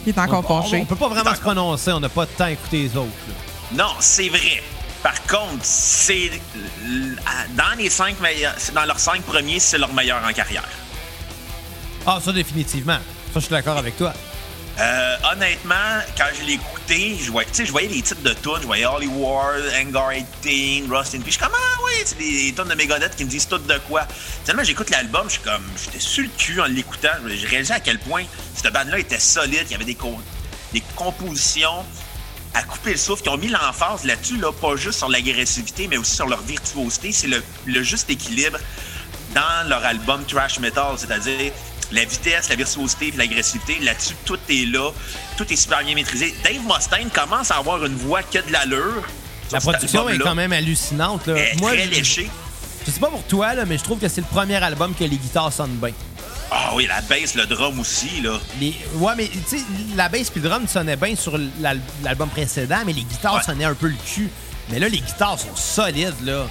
[0.06, 0.78] Il est encore on, fâché.
[0.82, 3.10] on peut pas vraiment se prononcer, on n'a pas de temps à écouter les autres.
[3.28, 3.84] là.
[3.84, 4.64] Non, c'est vrai.
[5.04, 6.32] Par contre, c'est
[7.56, 10.68] dans les cinq meilleurs, dans leurs cinq premiers, c'est leur meilleur en carrière.
[12.06, 12.98] Ah, ça, définitivement.
[13.34, 14.14] Ça, je suis d'accord avec toi.
[14.80, 18.66] Euh, honnêtement, quand je l'ai écouté, je voyais, je voyais les titres de tunes, je
[18.66, 20.12] voyais Hollywood, Hangar
[20.42, 21.26] 18, Rust in Peace.
[21.26, 23.78] Je suis comme, ah oui, c'est des tunes de Megadeth qui me disent tout de
[23.90, 24.08] quoi.
[24.46, 27.10] Tellement j'écoute l'album, je suis comme, j'étais sur le cul en l'écoutant.
[27.28, 28.24] J'ai réalisé à quel point
[28.56, 29.98] cette bande-là était solide, il y avait des,
[30.72, 31.86] des compositions
[32.54, 35.98] à couper le souffle, qui ont mis l'emphase là-dessus, là, pas juste sur l'agressivité, mais
[35.98, 37.12] aussi sur leur virtuosité.
[37.12, 38.58] C'est le, le juste équilibre
[39.36, 41.52] dans leur album Trash Metal, c'est-à-dire
[41.92, 43.80] la vitesse, la virtuosité et l'agressivité.
[43.80, 44.92] Là-dessus, tout est là.
[45.38, 46.34] Tout est super bien maîtrisé.
[46.44, 49.04] Dave Mustaine commence à avoir une voix qui a de l'allure.
[49.52, 51.26] La production est quand même hallucinante.
[51.28, 51.34] Là.
[51.38, 52.30] Elle est Moi, très je, léchée.
[52.86, 55.04] je sais pas pour toi, là, mais je trouve que c'est le premier album que
[55.04, 55.92] les guitares sonnent bien.
[56.52, 58.40] Ah oui, la bass, le drum aussi, là.
[58.60, 59.64] Les- Ouais, mais tu sais,
[59.96, 63.44] la bass puis le drum sonnaient bien sur l'al- l'album précédent, mais les guitares Ouais.
[63.44, 64.30] sonnaient un peu le cul.
[64.70, 66.48] Mais là, les guitares sont solides, là.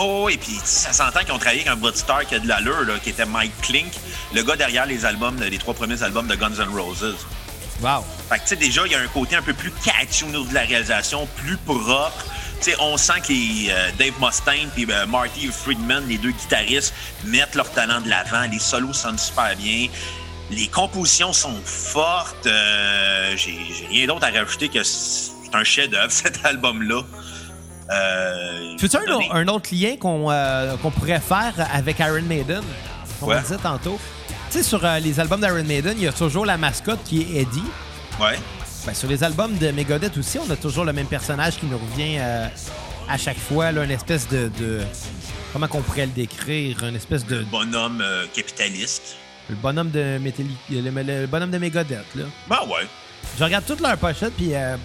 [0.00, 2.82] Oh, et puis ça s'entend qu'ils ont travaillé avec un Broodstar qui a de l'allure,
[2.82, 3.92] là, qui était Mike Klink,
[4.34, 7.16] le gars derrière les albums, les trois premiers albums de Guns N' Roses.
[7.80, 8.04] Wow.
[8.28, 10.28] Fait que, tu sais, déjà, il y a un côté un peu plus catchy au
[10.28, 12.24] niveau de la réalisation, plus propre.
[12.60, 16.92] Tu sais, on sent que les, euh, Dave Mustaine et Marty Friedman, les deux guitaristes,
[17.24, 18.50] mettent leur talent de l'avant.
[18.50, 19.86] Les solos sonnent super bien.
[20.50, 22.46] Les compositions sont fortes.
[22.46, 27.02] Euh, J'ai j'ai rien d'autre à rajouter que c'est un chef-d'œuvre, cet album-là.
[27.90, 28.98] Euh, Tu veux
[29.32, 32.62] un, autre lien qu'on euh, qu'on pourrait faire avec Iron Maiden?
[33.22, 33.40] On Ouais.
[33.40, 33.98] disait tantôt.
[34.50, 37.20] Tu sais, sur euh, les albums d'Iron Maiden, il y a toujours la mascotte qui
[37.22, 37.62] est Eddie.
[38.20, 38.38] Ouais.
[38.86, 41.78] Ben, sur les albums de Megadeth aussi, on a toujours le même personnage qui nous
[41.78, 42.46] revient euh,
[43.08, 44.80] à chaque fois, là, une espèce de, de-
[45.52, 46.84] Comment qu'on pourrait le décrire?
[46.84, 47.42] Une espèce de.
[47.50, 49.16] Bonhomme euh, capitaliste.
[49.50, 50.54] Le bonhomme de Metallica.
[50.70, 50.80] Le,
[51.20, 52.24] le bonhomme de Megadeth, là.
[52.48, 52.86] Ben ouais.
[53.38, 54.76] Je regarde toute leur pochette, puis euh,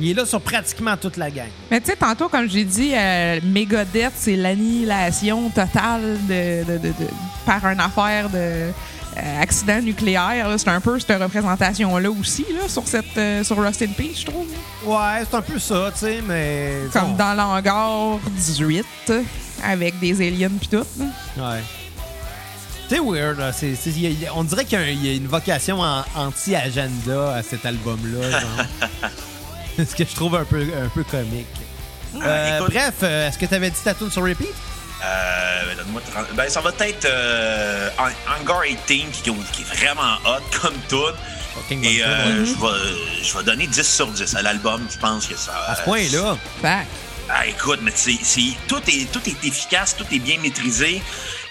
[0.00, 1.48] il, est là sur pratiquement toute la gang.
[1.70, 6.88] Mais tu sais, tantôt, comme j'ai dit, euh, Megadeth, c'est l'annihilation totale de, de- de-
[6.88, 7.10] de-
[7.46, 10.46] par une affaire de euh, accident nucléaire.
[10.56, 14.26] C'est un peu cette représentation-là aussi, là, sur, cette, euh, sur Rust in Peace, je
[14.26, 14.46] trouve.
[14.84, 16.72] Ouais, c'est un peu ça, tu sais, mais.
[16.92, 18.84] Comme bon, dans l'hangar 18,
[19.64, 20.76] avec des aliens pis tout.
[20.98, 21.04] là.
[21.36, 21.60] Ouais.
[22.88, 23.48] C'est weird, là.
[23.50, 28.40] A- on dirait qu'il y y, a une vocation en- anti-agenda à cet album-là.
[29.88, 31.46] Ce que je trouve un peu, un peu comique.
[32.22, 32.72] Euh, écoute.
[32.72, 34.48] bref, euh, est-ce que tu avais dit ta tune sur repeat?
[35.02, 39.22] Euh, ben, donne-moi 30 ben, ça va être euh, Hang- Hangar 18 qui,
[39.52, 41.14] qui est vraiment hot comme tout.
[41.70, 44.86] Et euh, je, vais, donner 10 sur 10 à l'album.
[44.90, 45.52] Je pense que ça.
[45.68, 46.36] À ce point-là.
[46.60, 46.86] Fait
[47.28, 48.18] Ah, écoute, mais c'est,
[48.66, 51.02] tout, est, tout est efficace, tout est bien maîtrisé.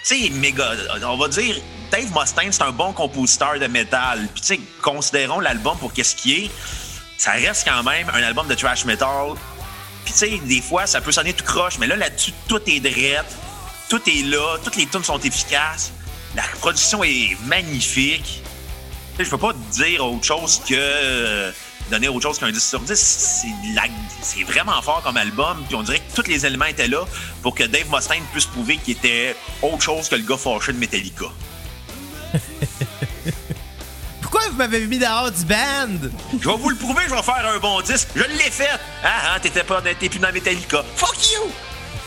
[0.07, 0.71] Tu sais, méga.
[1.05, 1.55] On va dire,
[1.91, 4.27] Dave Mustaine, c'est un bon compositeur de métal.
[4.33, 6.51] Puis, tu sais, considérons l'album pour qu'est-ce qui est.
[7.19, 9.33] Ça reste quand même un album de trash metal.
[10.05, 12.79] Puis, tu sais, des fois, ça peut sonner tout croche, mais là, là-dessus, tout est
[12.79, 13.25] drette.
[13.89, 14.57] Tout est là.
[14.63, 15.91] Toutes les tunes sont efficaces.
[16.35, 18.41] La production est magnifique.
[19.19, 21.51] Je peux pas dire autre chose que euh,
[21.91, 22.95] donner autre chose qu'un 10 sur 10.
[22.95, 23.83] C'est la-
[24.21, 25.61] C'est vraiment fort comme album.
[25.67, 27.03] Puis on dirait que tous les éléments étaient là
[27.41, 30.77] pour que Dave Mustaine puisse prouver qu'il était autre chose que le gars fâché de
[30.77, 31.25] Metallica.
[34.59, 36.09] M'avez mis dehors du band?
[36.39, 38.09] Je vais vous le prouver, je vais faire un bon disque.
[38.15, 38.69] Je l'ai fait.
[39.03, 40.83] Ah, ah, t'étais pas, t'es plus dans Metallica.
[40.95, 41.51] Fuck you!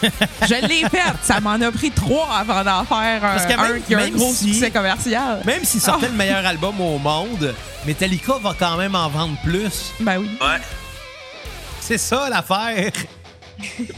[0.49, 1.15] Je l'ai faite.
[1.23, 3.99] Ça m'en a pris trois avant d'en faire un, Parce que même- un qui a
[3.99, 5.43] un même gros si- succès commercial.
[5.45, 7.55] Même s'il sortait le meilleur album au monde,
[7.87, 9.93] Metallica va quand même en vendre plus.
[10.01, 10.29] Ben oui.
[10.41, 10.59] Ouais.
[11.81, 12.91] C'est ça l'affaire.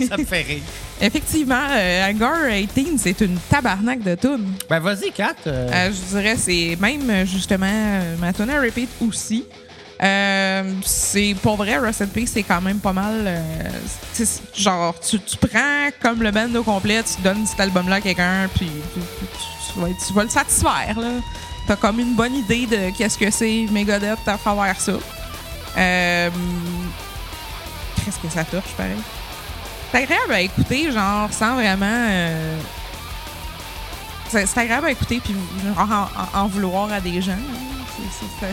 [0.07, 0.63] ça me fait rire.
[1.01, 2.35] Effectivement, euh, Hangar
[2.75, 4.53] 18, c'est une tabarnak de tunes.
[4.71, 5.35] Ben vas-y, Kat.
[5.47, 7.67] euh, Euh, je dirais c'est même euh, justement
[8.21, 9.45] ma tune à repeat aussi.
[10.85, 13.41] C'est pour vrai Rust Peace c'est quand même pas mal
[14.55, 18.01] genre tu, tu prends comme le band au complet tu donnes cet album là à
[18.01, 21.09] quelqu'un puis tu, tu- vas, être- tu vas le satisfaire là
[21.67, 24.93] t'as comme une bonne idée de qu'est-ce que c'est Megadeth à travers ça
[28.05, 28.93] qu'est-ce que ça touche pareil?
[29.95, 32.59] C'est agréable à écouter genre sans vraiment euh,
[34.31, 35.35] c'est agréable à écouter puis
[35.65, 35.79] genre,
[36.35, 37.33] en, en- en vouloir à des gens.
[37.33, 37.71] hein.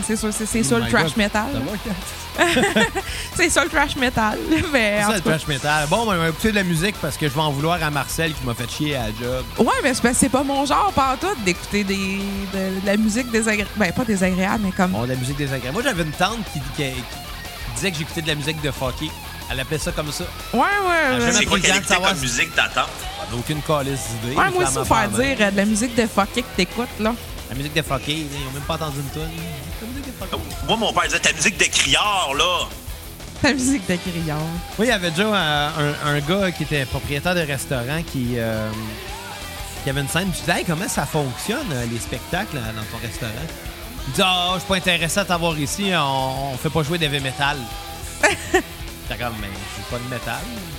[0.06, 0.16] C'est-
[0.62, 1.16] ça, Oh le trash God.
[1.16, 1.46] metal.
[3.34, 4.38] C'est ça le trash metal.
[4.72, 5.86] C'est ça le tout trash metal.
[5.88, 7.90] Bon, ben, on va écouter de la musique parce que je vais en vouloir à
[7.90, 9.44] Marcel qui m'a fait chier à la job.
[9.58, 12.20] Ouais, mais c'est pas mon genre pantoute d'écouter des,
[12.54, 13.70] de, de la musique désagréable.
[13.76, 14.92] Ben, pas désagréable, mais comme.
[14.92, 15.74] Bon, de la musique désagréable.
[15.74, 19.10] Moi, j'avais une tante qui, qui- qui disait que j'écoutais de la musique de fucky.
[19.52, 20.24] Elle appelait ça comme ça.
[20.54, 20.66] Ouais, ouais.
[20.88, 21.32] Ah, ouais.
[21.32, 22.86] C'est quoi qu'elle écoutait comme musique t'attends?
[23.20, 24.34] J'avais aucune calice d'idée.
[24.34, 27.14] Ouais, moi aussi, faut faire dire euh, de la musique de fucké que t'écoutes, là.
[27.50, 29.30] La musique de fucky, ils ont même pas entendu une tune.
[29.82, 30.36] La musique de fucky.
[30.66, 32.66] Moi, mon père disait ta musique de criard, là.
[33.42, 34.38] La musique de Grillard.
[34.78, 38.34] Oui, il y avait déjà un, un- un gars qui était propriétaire de restaurant qui,
[38.36, 38.70] euh,
[39.82, 40.30] qui avait une scène.
[40.32, 43.32] Je disais, hey, comment ça fonctionne, euh, les spectacles dans ton restaurant?
[44.06, 46.98] Il dit, ah, je suis pas intéressé à t'avoir ici, on, on fait pas jouer
[46.98, 47.56] d'heavy metal.
[49.08, 50.38] J'étais comme, mais je joue pas de métal.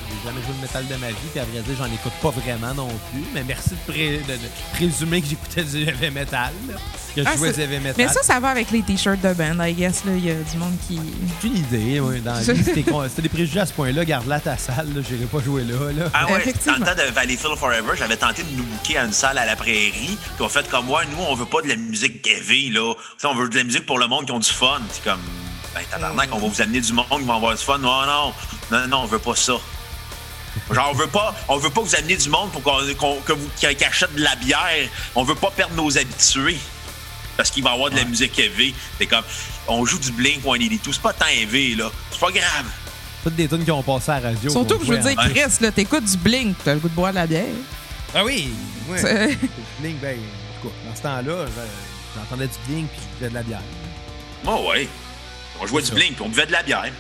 [0.10, 2.30] J'ai jamais joué de métal de ma vie, puis à vrai dire, j'en écoute pas
[2.30, 3.24] vraiment non plus.
[3.34, 6.52] Mais merci de, pré- de- de présumer que j'écoutais du heavy metal.
[6.68, 6.76] là.
[7.16, 7.96] Que je Ah, jouais c'est- du heavy metal.
[8.08, 10.06] Mais ça, ça va avec les t-shirts de band, I guess.
[10.06, 10.14] là.
[10.16, 11.00] Il y a du monde qui.
[11.42, 12.22] J'ai une idée, oui.
[12.22, 14.40] Dans la vie, si t'es con- si t'as des préjugés à ce point-là, garde-la à
[14.40, 15.92] ta salle, là, j'irai pas jouer là.
[15.92, 16.10] là.
[16.14, 16.78] Ah ouais, dans Effectivement.
[16.80, 19.56] le temps de Valleyfield Forever, j'avais tenté de nous booker à une salle à la
[19.58, 20.18] prairie.
[20.36, 22.94] Puis on fait comme moi, nous, on veut pas de la musique heavy, là.
[22.96, 24.80] Tu sais, on veut de la musique pour le monde qui ont du fun.
[24.92, 25.20] C'est comme,
[25.74, 27.78] ben, tabarnak, on va vous amener du monde qui va avoir du fun.
[27.78, 28.34] Non, non,
[28.72, 29.54] Non, non, on veut pas ça.
[30.72, 33.34] Genre, on veut pas, on veut pas vous amener du monde pour qu'on, qu'on- que
[33.34, 34.88] vous, achète de la bière.
[35.16, 36.58] On veut pas perdre nos habitués.
[37.36, 38.76] Parce qu'il va y avoir de la musique heavy.
[39.00, 39.24] C'est comme,
[39.68, 40.92] on joue du Blink 182.
[40.94, 41.90] C'est pas tant heavy, là.
[42.12, 42.66] C'est pas grave.
[43.24, 44.52] Toutes des tunes qui ont passé à la radio.
[44.52, 45.16] Surtout que je veux dire.
[45.16, 47.46] Chris, là, t'écoutes du Blink, t'as le goût de boire de la bière.
[48.14, 48.54] Ah oui!
[48.98, 49.38] C'est-
[49.80, 53.30] Blink, ben, en tout cas, dans ce temps-là, je- j'entendais du Blink puis je buvais
[53.30, 53.62] de la bière.
[54.46, 54.88] Oh, ouais.
[55.64, 55.96] On jouait du ça.
[55.96, 56.92] Blink puis on buvait de la bière.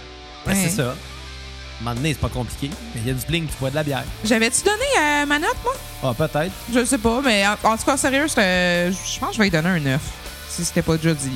[0.45, 0.57] Ben, Ouais.
[0.63, 0.83] c'est ça.
[0.89, 2.69] À un moment donné, c'est pas compliqué.
[2.95, 4.03] Mais il y a du Blink, tu bois de la bière.
[4.23, 5.73] J'avais-tu donné euh, ma note, moi?
[6.03, 6.51] Ah, peut-être.
[6.73, 9.43] Je sais pas, mais en, en tout cas, sérieux, c'était- je pense que je vais
[9.45, 10.01] lui donner un 9.
[10.49, 11.31] Si c'était pas déjà dit.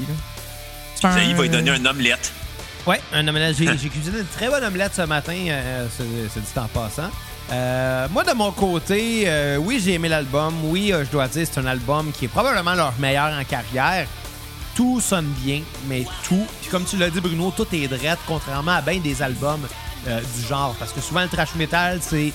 [1.01, 2.31] Ça, il va lui un- donner un omelette.
[2.85, 3.55] Ouais, un omelette.
[3.57, 6.03] J'ai j'ai cuisiné une très bonne omelette ce matin, euh, c'est
[6.41, 7.09] dit en passant.
[7.51, 10.53] Euh, moi, de mon côté, euh, oui, j'ai aimé l'album.
[10.65, 14.07] Oui, euh, je dois dire, c'est un album qui est probablement leur meilleur en carrière.
[14.77, 16.45] Tout sonne bien, mais tout.
[16.61, 19.67] Puis comme tu l'as dit, Bruno, tout est drette, contrairement à bien des albums
[20.07, 20.75] euh, du genre.
[20.77, 22.31] Parce que souvent, le trash metal, c'est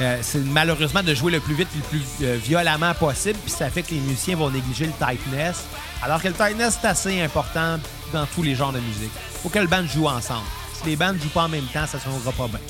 [0.00, 3.38] euh, c'est malheureusement de jouer le plus vite et le plus euh, violemment possible.
[3.42, 5.64] Puis ça fait que les musiciens vont négliger le tightness.
[6.02, 7.78] Alors que le tightness, c'est assez important
[8.12, 9.10] dans tous les genres de musique.
[9.42, 10.46] Faut que le band joue ensemble.
[10.74, 12.60] Si les bandes jouent pas en même temps, ça sonnera pas bien.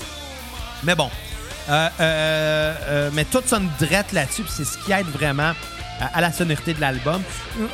[0.84, 1.10] Mais bon.
[1.68, 5.52] Euh, mais tout sonne drette là-dessus, c'est ce qui aide vraiment
[6.01, 7.22] à, à la sonorité de l'album.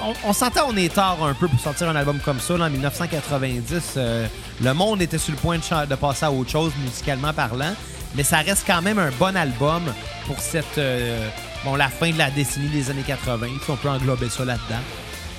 [0.03, 2.57] On, on s'entend, on est tard un peu pour sortir un album comme ça.
[2.57, 4.27] là, en 1990, euh,
[4.63, 7.75] le monde était sur le point de, passer à autre chose, musicalement parlant.
[8.15, 9.83] Mais ça reste quand même un bon album
[10.27, 11.29] pour cette euh,
[11.65, 14.81] bon la fin de la décennie des années 80, si on peut englober ça là-dedans.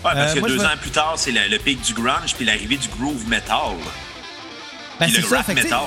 [0.04, 2.36] Ouais, parce Euh, que moi, deux ans plus tard, c'est le, le pic du grunge
[2.36, 3.58] puis l'arrivée du groove metal.
[5.00, 5.80] Ben, c'est le ça, fait metal.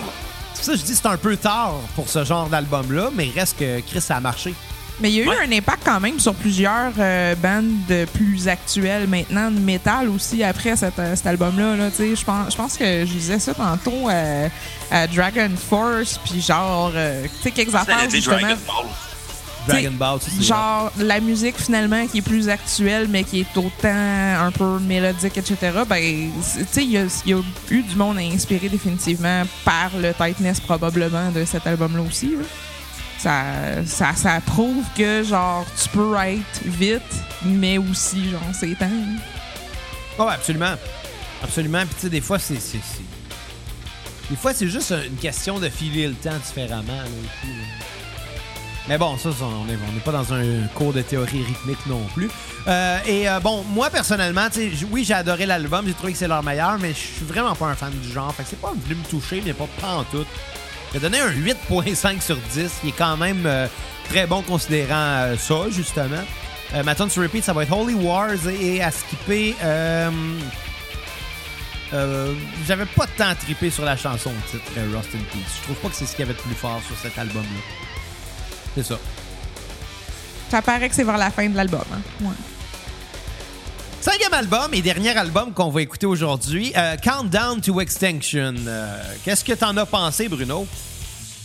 [0.55, 3.81] Ça, je dis c'est un peu tard pour ce genre d'album-là, mais il reste que
[3.81, 4.55] Chris, a marché.
[5.01, 5.37] Mais il y a eu Ouais.
[5.49, 10.75] un impact quand même sur plusieurs euh, bandes plus actuelles maintenant, de métal aussi, après
[10.77, 11.77] cet, euh, cet album-là.
[11.77, 12.17] Là, tu sais.
[12.17, 14.49] je, pense, je pense que je disais ça tantôt euh,
[14.91, 18.39] à Dragon Force, puis genre, euh, tu sais, quelques affaires justement.
[18.39, 18.87] Dragon Ball.
[19.69, 23.89] Dragon Ball, Genre, la musique finalement qui est plus actuelle, mais qui est autant
[24.43, 25.57] un peu mélodique, etc.
[25.87, 27.41] Ben, tu sais, il y, a- il y a
[27.71, 32.29] eu du monde inspiré définitivement par le tightness probablement de cet album-là aussi.
[32.31, 32.45] là.
[33.19, 37.03] Ça, ça, ça prouve que, genre, tu peux être vite,
[37.45, 38.89] mais aussi, genre, c'est temps.
[40.19, 40.75] Oh, absolument.
[41.43, 41.81] Absolument.
[41.81, 42.55] Puis, tu sais, des fois, c'est.
[44.31, 46.93] Des fois, c'est juste une question de filer le temps différemment.
[46.93, 47.05] là.
[48.89, 52.01] Mais bon, ça, on n'est on n'est pas dans un cours de théorie rythmique non
[52.15, 52.31] plus.
[52.67, 54.49] Euh, et euh, bon, moi, personnellement,
[54.91, 55.87] oui, j'ai adoré l'album.
[55.87, 58.35] J'ai trouvé que c'est leur meilleur, mais je suis vraiment pas un fan du genre.
[58.35, 60.25] Fait que c'est pas venu me toucher, mais pas, pas en tout.
[60.93, 63.67] J'ai donné un 8.5 sur 10, qui est quand même euh,
[64.09, 66.23] très bon considérant euh, ça, justement.
[66.75, 69.55] Euh, ma sur repeat, ça va être Holy Wars et, à skipper.
[69.63, 70.11] euh,
[72.67, 75.57] J'avais pas à triper sur la chanson au titre Rust in Peace.
[75.59, 77.61] Je trouve pas que c'est ce qu'il y avait de plus fort sur cet album-là.
[78.75, 78.99] C'est ça.
[80.51, 81.85] Ça paraît que c'est vers la fin de l'album.
[81.93, 82.01] Hein?
[82.25, 82.31] Ouais.
[84.01, 88.55] Cinquième album et dernier album qu'on va écouter aujourd'hui, euh, Countdown to Extinction.
[88.67, 90.67] Euh, Qu'est-ce que t'en as pensé, Bruno?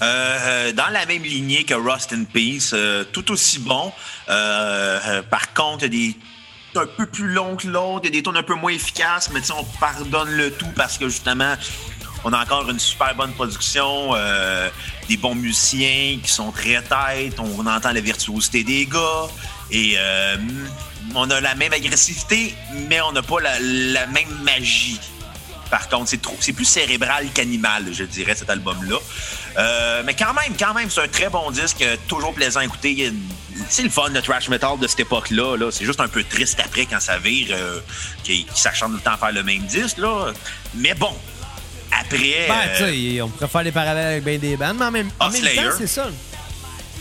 [0.02, 3.92] Euh, dans la même lignée que Rust in Peace, euh, tout aussi bon.
[4.30, 6.18] Euh, euh, par contre, il des
[6.76, 9.30] un peu plus long que l'autre, il y a des tours un peu moins efficaces,
[9.32, 11.54] mais on pardonne le tout parce que justement,
[12.24, 14.70] on a encore une super bonne production, euh,
[15.08, 19.28] des bons musiciens qui sont très têtes, on entend la virtuosité des gars
[19.70, 20.38] et euh,
[21.16, 22.56] on a la même agressivité,
[22.90, 25.00] mais on n'a pas la, la même magie.
[25.70, 28.98] Par contre, c'est trop, c'est plus cérébral qu'animal, je dirais, cet album-là.
[29.58, 32.66] Euh, mais quand même, quand même, c'est un très bon disque, euh, toujours plaisant à
[32.66, 33.12] écouter.
[33.70, 35.58] C'est le fun, le trash metal de cette époque-là.
[35.58, 35.72] Là.
[35.72, 37.80] C'est juste un peu triste après quand ça vire, euh,
[38.54, 39.98] s'acharnent tout le temps à faire le même disque.
[39.98, 40.32] Là.
[40.76, 41.16] Mais bon,
[41.92, 42.46] après.
[42.48, 44.92] Ben, euh, tu sais, on pourrait faire des parallèles avec ben des bandes, mais en
[44.92, 45.56] même, en même Slayer.
[45.64, 46.08] temps, c'est ça.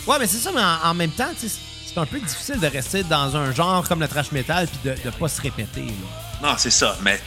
[0.06, 1.54] Ouais, mais c'est ça, mais en, en même temps, tu sais,
[1.92, 4.96] c'est un peu difficile de rester dans un genre comme le trash metal puis de,
[5.04, 5.84] de pas se répéter.
[5.86, 6.48] là.
[6.50, 6.96] Non, c'est ça.
[7.02, 7.20] Mais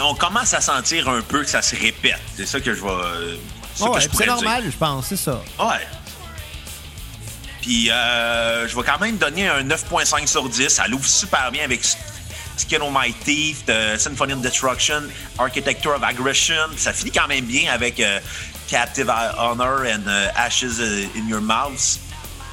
[0.00, 2.20] on commence à sentir un peu que ça se répète.
[2.36, 3.38] C'est ça que je vais.
[3.74, 4.26] c'est Ouais, dire.
[4.26, 5.42] normal, je pense, c'est ça.
[5.58, 5.86] Ouais.
[7.60, 10.68] Puis euh, je vais quand même donner un 9.5 sur 10.
[10.68, 11.80] Ça l'ouvre super bien avec
[12.56, 15.02] Skin on My Teeth, euh, Symphony of Destruction,
[15.38, 16.54] Architecture of Aggression.
[16.76, 18.18] Ça finit quand même bien avec euh,
[18.68, 20.80] Captive Honor and euh, Ashes
[21.16, 21.98] in Your Mouth.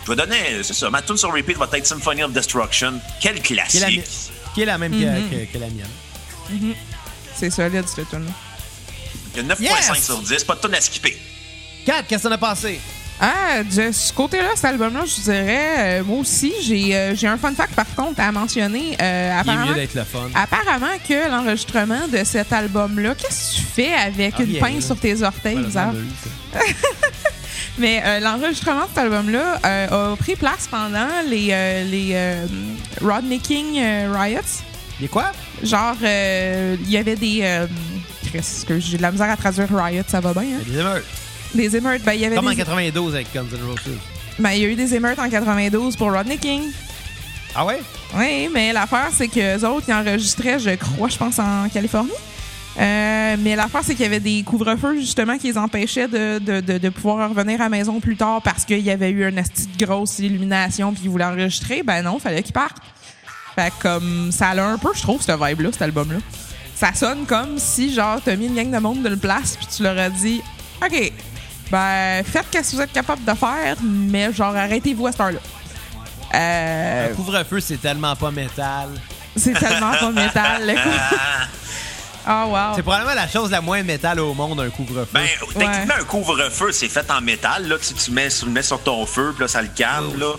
[0.09, 2.99] Je vais donner, c'est ça, ma tune sur repeat va être Symphony of Destruction.
[3.21, 4.03] Quel Qui est la, mi- classique!
[4.55, 5.29] qui est la même que- Mhm.
[5.29, 6.73] que, que la mienne.
[7.35, 8.25] C'est solide, cette tune
[9.35, 9.61] Il y a 9.5
[9.95, 10.03] Yes!
[10.05, 11.15] sur 10, pas de tune à skipper.
[11.85, 12.79] Kat, qu'est-ce qu'on a passé?
[13.21, 17.37] Ah, de ce côté-là, cet album-là, je dirais, euh, moi aussi, j'ai euh, j'ai un
[17.37, 18.97] fun fact par contre à mentionner.
[18.99, 20.29] Euh, Il est apparemment, mieux d'être le fun.
[20.33, 24.97] apparemment que l'enregistrement de cet album-là, qu'est-ce que tu fais avec Ah, une pince sur
[24.99, 25.93] tes orteils, Voilà?
[27.77, 32.45] Mais euh, l'enregistrement de cet album-là euh, a pris place pendant les, euh, les
[33.01, 33.79] Rodney King
[34.13, 34.41] Riots.
[34.99, 35.31] Il est quoi?
[35.63, 37.65] Genre, il y avait des.
[38.27, 40.61] Chris, excuse, j'ai de la misère à traduire Riot, ça va bien, hein?
[40.67, 41.05] Des émeutes.
[41.55, 42.03] Des émeutes.
[42.03, 43.79] Ben, il y avait Comme en des- 92 avec Guns N' Roses.
[44.37, 46.63] ben, il y a eu des émeutes en 92 pour Rodney King.
[47.55, 47.79] Ah ouais?
[48.15, 52.11] Oui, mais l'affaire, c'est que autres, ils enregistraient, je crois, je pense, en Californie.
[52.79, 56.61] Euh, mais l'affaire, c'est qu'il y avait des couvre-feux, justement, qui les empêchaient de, de,
[56.61, 59.37] de, de pouvoir revenir à la maison plus tard parce qu'il y avait eu une
[59.37, 61.83] asti de grosse illumination puis ils voulaient enregistrer.
[61.83, 62.77] Ben non, fallait qu'ils partent.
[63.55, 66.19] Fait que, comme, ça a un peu, je trouve, cette vibe-là, cet album-là.
[66.75, 69.67] Ça sonne comme si, genre, t'as mis une gang de monde de le place puis
[69.75, 70.41] tu leur as dit
[70.81, 71.11] OK,
[71.71, 75.39] ben, faites ce que vous êtes capable de faire, mais, genre, arrêtez-vous à cette heure-là.
[76.33, 78.89] Euh, Un couvre-feu, c'est tellement pas métal.
[79.35, 80.89] c'est tellement pas métal, le coup.
[82.27, 82.75] Oh, wow.
[82.75, 85.07] C'est probablement la chose la moins métal au monde, un couvre-feu.
[85.13, 87.67] Ben, techniquement, un couvre-feu, c'est fait en métal.
[87.67, 90.19] Là, tu, tu, mets, tu le mets sur ton feu, puis là, ça le calme.
[90.19, 90.33] Là.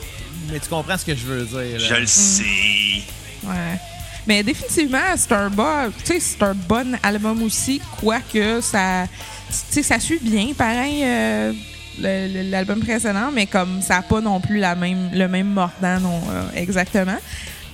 [0.51, 1.79] Mais tu comprends ce que je veux dire.
[1.81, 1.87] là.
[1.89, 3.03] Je le sais.
[3.45, 3.79] Ouais.
[4.27, 9.07] Mais définitivement, c'est un bon, c'est un bon album aussi, quoique ça,
[9.49, 11.53] tu sais, ça suit bien, pareil, euh,
[11.99, 16.21] l'album précédent, mais comme ça n'a pas non plus la même, le même mordant, non,
[16.31, 17.17] euh, exactement.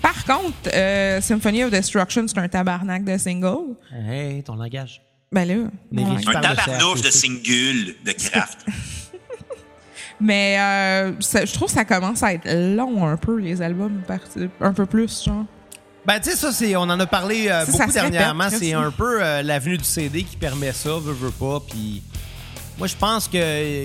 [0.06, 3.74] Par contre, euh, Symphony of Destruction, c'est un tabarnak de single.
[3.92, 5.02] Hey, ton langage.
[5.32, 6.28] Ben là, Mais ouais.
[6.28, 8.64] Un tabarnouche de single de Kraft.
[10.20, 14.00] mais euh, ça- je trouve que ça commence à être long un peu, les albums,
[14.60, 15.44] un peu plus, genre.
[16.06, 18.48] Ben, tu sais, ça, c'est, on en a parlé euh, beaucoup dernièrement.
[18.48, 21.60] C'est un peu euh, l'avenue du CD qui permet ça, veut, veut pas.
[21.68, 22.04] Puis,
[22.78, 23.84] moi, je pense que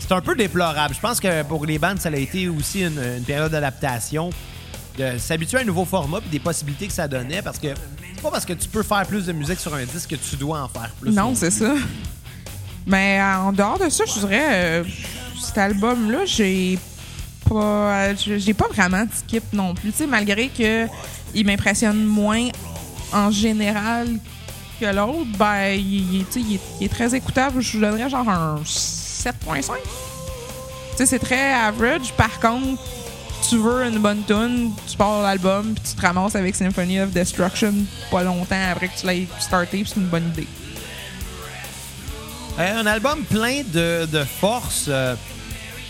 [0.00, 0.96] c'est un peu déplorable.
[0.96, 4.30] Je pense que pour les bandes, ça a été aussi une, une période d'adaptation,
[4.98, 7.42] de s'habituer à un nouveau format puis des possibilités que ça donnait.
[7.42, 7.68] Parce que
[8.14, 10.36] c'est pas parce que tu peux faire plus de musique sur un disque que tu
[10.36, 11.10] dois en faire plus.
[11.12, 11.74] Non, c'est ça.
[12.86, 14.84] Mais euh, en dehors de ça, je dirais, euh,
[15.40, 16.78] cet album-là, j'ai
[17.48, 19.90] pas, j'ai pas vraiment de skip non plus.
[19.92, 20.86] Tu sais, malgré que
[21.34, 22.48] il m'impressionne moins
[23.12, 24.08] en général
[24.80, 26.36] que l'autre, ben, il, il- est,
[26.80, 27.60] il est très écoutable.
[27.60, 29.62] Je lui donnerais genre un 7.5.
[29.62, 32.12] Tu sais, c'est très average.
[32.16, 32.82] Par contre,
[33.48, 37.10] tu veux une bonne tune, tu pars l'album, puis tu te ramasses avec Symphony of
[37.10, 37.72] Destruction
[38.10, 40.46] pas longtemps après que tu l'aies starté, c'est une bonne idée.
[42.58, 45.14] Euh, un album plein de, de force euh,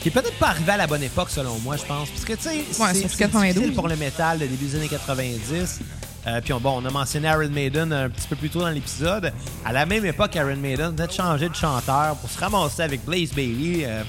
[0.03, 2.11] qui est peut-être pas arrivé à la bonne époque, selon moi, je pense.
[2.11, 3.55] Parce que, tu sais, Ouais, c'est surtout c'est 92.
[3.55, 5.81] difficile pour le métal de début des années 90.
[6.27, 8.69] Euh, puis on, bon, on a mentionné Iron Maiden un petit peu plus tôt dans
[8.69, 9.33] l'épisode.
[9.65, 13.03] À la même époque, Iron Maiden venait de changer de chanteur pour se ramasser avec
[13.05, 14.03] Blaze Bailey, euh,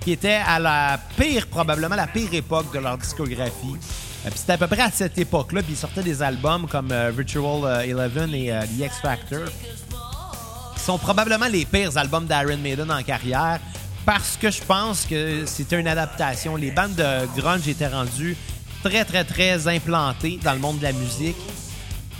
[0.00, 3.76] qui était à la pire, probablement la pire époque de leur discographie.
[4.26, 6.90] Euh, puis c'était à peu près à cette époque-là, puis ils sortaient des albums comme
[6.92, 9.46] euh, Virtual euh, Eleven et euh, The X Factor
[10.80, 13.60] qui sont probablement les pires albums d'Iron Maiden en carrière
[14.06, 16.56] parce que je pense que c'était une adaptation.
[16.56, 18.36] Les bandes de grunge étaient rendues
[18.82, 21.36] très, très, très implantées dans le monde de la musique.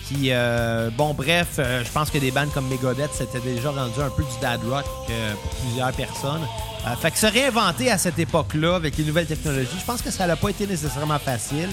[0.06, 4.00] Qui, euh, bon, bref, euh, je pense que des bandes comme Megadeth, c'était déjà rendu
[4.00, 6.46] un peu du dad rock euh, pour plusieurs personnes.
[6.86, 10.10] Euh, fait que se réinventer à cette époque-là avec les nouvelles technologies, je pense que
[10.10, 11.68] ça n'a pas été nécessairement facile.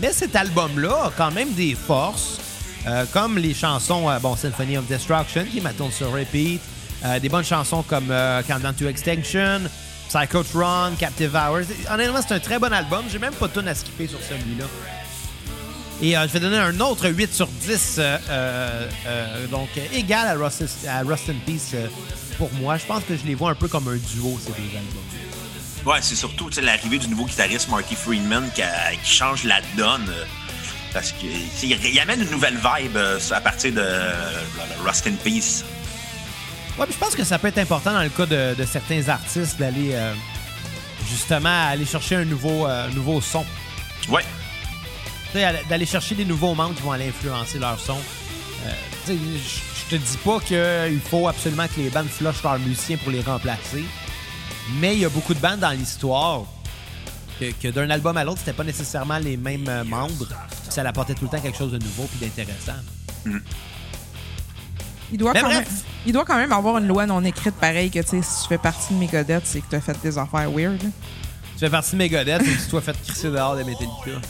[0.00, 2.38] Mais cet album-là a quand même des forces,
[2.86, 6.60] euh, comme les chansons, euh, bon, Symphony of Destruction, qui m'attendent sur repeat,
[7.04, 8.12] euh, des bonnes chansons comme
[8.46, 9.62] Countdown to Extinction,
[10.08, 11.66] Psychotron, Captive Hours.
[11.90, 13.04] Honnêtement, c'est un très bon album.
[13.10, 14.64] J'ai même pas de à skipper sur celui-là.
[16.02, 20.34] Et euh, je vais donner un autre 8 sur 10, euh, euh, donc égal à
[20.34, 21.74] Rust, à Rust in Peace
[22.36, 22.76] pour moi.
[22.76, 25.86] Je pense que je les vois un peu comme un duo, ces deux albums.
[25.86, 30.12] Ouais, c'est surtout l'arrivée du nouveau guitariste Marty Friedman qui, a- qui change la donne.
[30.92, 31.30] Parce qu'il
[31.62, 32.96] il amène une nouvelle vibe
[33.30, 33.84] à partir de,
[34.84, 35.64] Rust in Peace.
[36.78, 39.08] Ouais, puis je pense que ça peut être important dans le cas de, de certains
[39.08, 39.94] artistes d'aller
[41.08, 43.44] justement aller chercher un nouveau, nouveau son.
[44.08, 44.24] Ouais.
[45.34, 47.98] D'aller chercher des nouveaux membres qui vont aller influencer leur son.
[48.66, 48.72] Euh,
[49.06, 53.20] je te dis pas qu'il faut absolument que les bandes flushent leurs musiciens pour les
[53.20, 53.84] remplacer.
[54.80, 56.42] Mais il y a beaucoup de bandes dans l'histoire
[57.38, 60.26] que, que d'un album à l'autre, c'était pas nécessairement les mêmes euh, membres.
[60.70, 62.80] Ça apportait tout le temps quelque chose de nouveau puis d'intéressant.
[65.12, 65.58] Il doit, Mais quand bref.
[65.58, 68.58] même, il doit quand même avoir une loi non écrite pareille que, si tu fais
[68.58, 70.82] partie de Megadeth, c'est que tu as fait des affaires weird.
[71.56, 74.20] Tu fais partie de Megadeth et tu t'es fait crisser dehors de Metallica.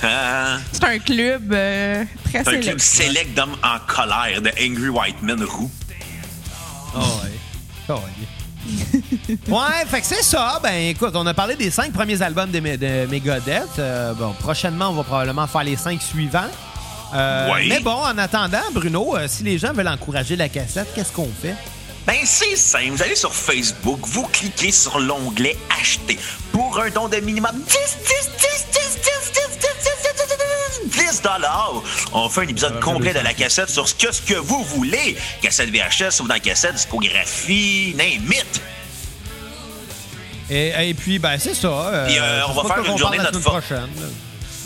[0.72, 5.20] C'est un club euh, très C'est un club select d'hommes en colère de Angry White
[5.22, 5.70] Men roux.
[6.96, 7.32] Oh ouais.
[7.90, 9.36] Oh ouais.
[9.48, 10.58] ouais, fait que c'est ça.
[10.62, 13.78] Ben écoute, on a parlé des cinq premiers albums de, de Megadeth.
[13.78, 16.48] Euh, bon, prochainement, on va probablement faire les cinq suivants.
[17.14, 17.68] Euh, Oui.
[17.68, 21.28] Mais bon, en attendant, Bruno, euh, si les gens veulent encourager la cassette, qu'est-ce qu'on
[21.42, 21.54] fait?
[22.06, 22.90] Ben, c'est simple.
[22.90, 26.18] Vous allez sur Facebook, vous cliquez sur l'onglet Acheter
[26.52, 29.58] pour un don de minimum 10, 10, 10, 10, 10, 10,
[30.92, 31.82] 10, 10, 10, 10 dollars.
[32.12, 35.16] On fait un épisode complet de la cassette sur ce que, ce que vous voulez.
[35.40, 38.60] Cassette VHS ou dans cassette, discographie, name it.
[40.50, 41.68] Et, et puis, ben c'est ça.
[41.68, 43.90] euh, Puis, euh, on va faire une journée de la notre semaine prochaine.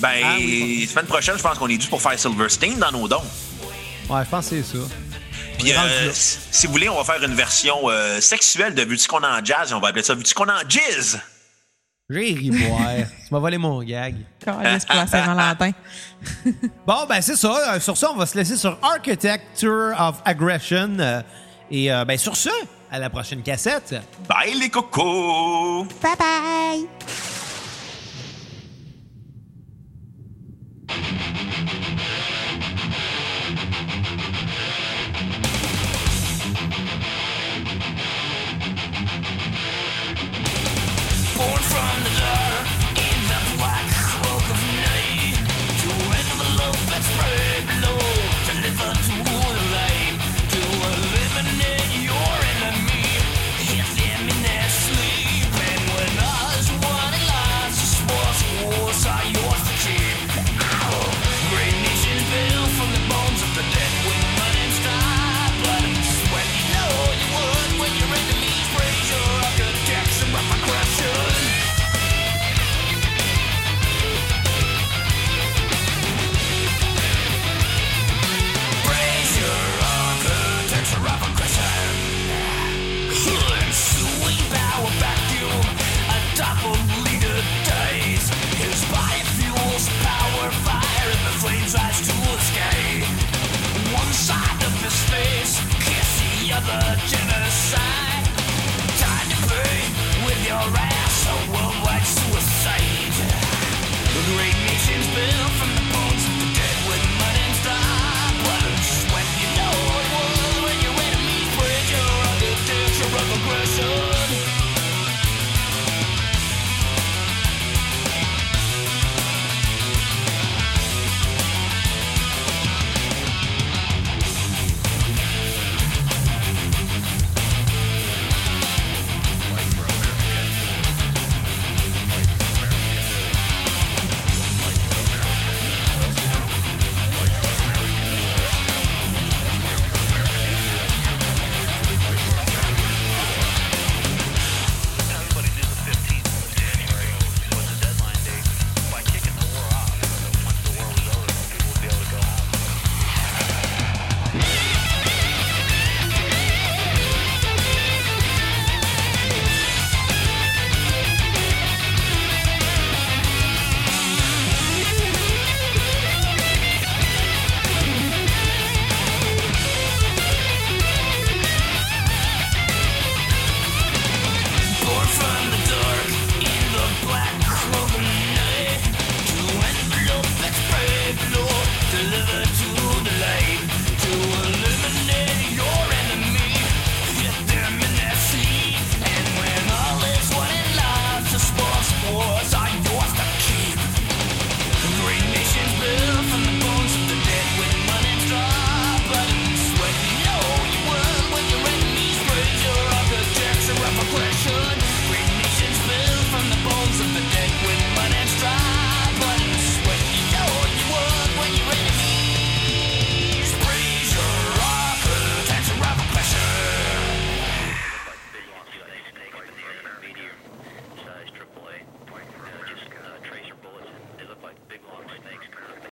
[0.00, 0.88] Ben, Ah oui.
[0.90, 3.22] semaine prochaine, je pense qu'on est dû pour faire Silverstein dans nos dons.
[4.08, 4.84] Ouais, je pense que c'est ça.
[5.58, 9.24] Puis, euh, si vous voulez, on va faire une version euh, sexuelle de Vu-tu qu'on
[9.24, 11.18] en jazz et on va appeler ça Vu-tu qu'on en jizz.
[12.10, 12.80] J'ai ri boire.
[13.26, 14.16] tu m'as volé mon gag.
[14.40, 15.72] Pour la Saint-Valentin.
[16.86, 17.74] Bon, ben c'est ça.
[17.74, 20.96] Euh, sur ça, on va se laisser sur Architecture of Aggression.
[21.70, 22.48] Et euh, ben sur ce,
[22.90, 23.94] à la prochaine cassette.
[24.28, 25.84] Bye les cocos!
[26.00, 27.37] Bye bye!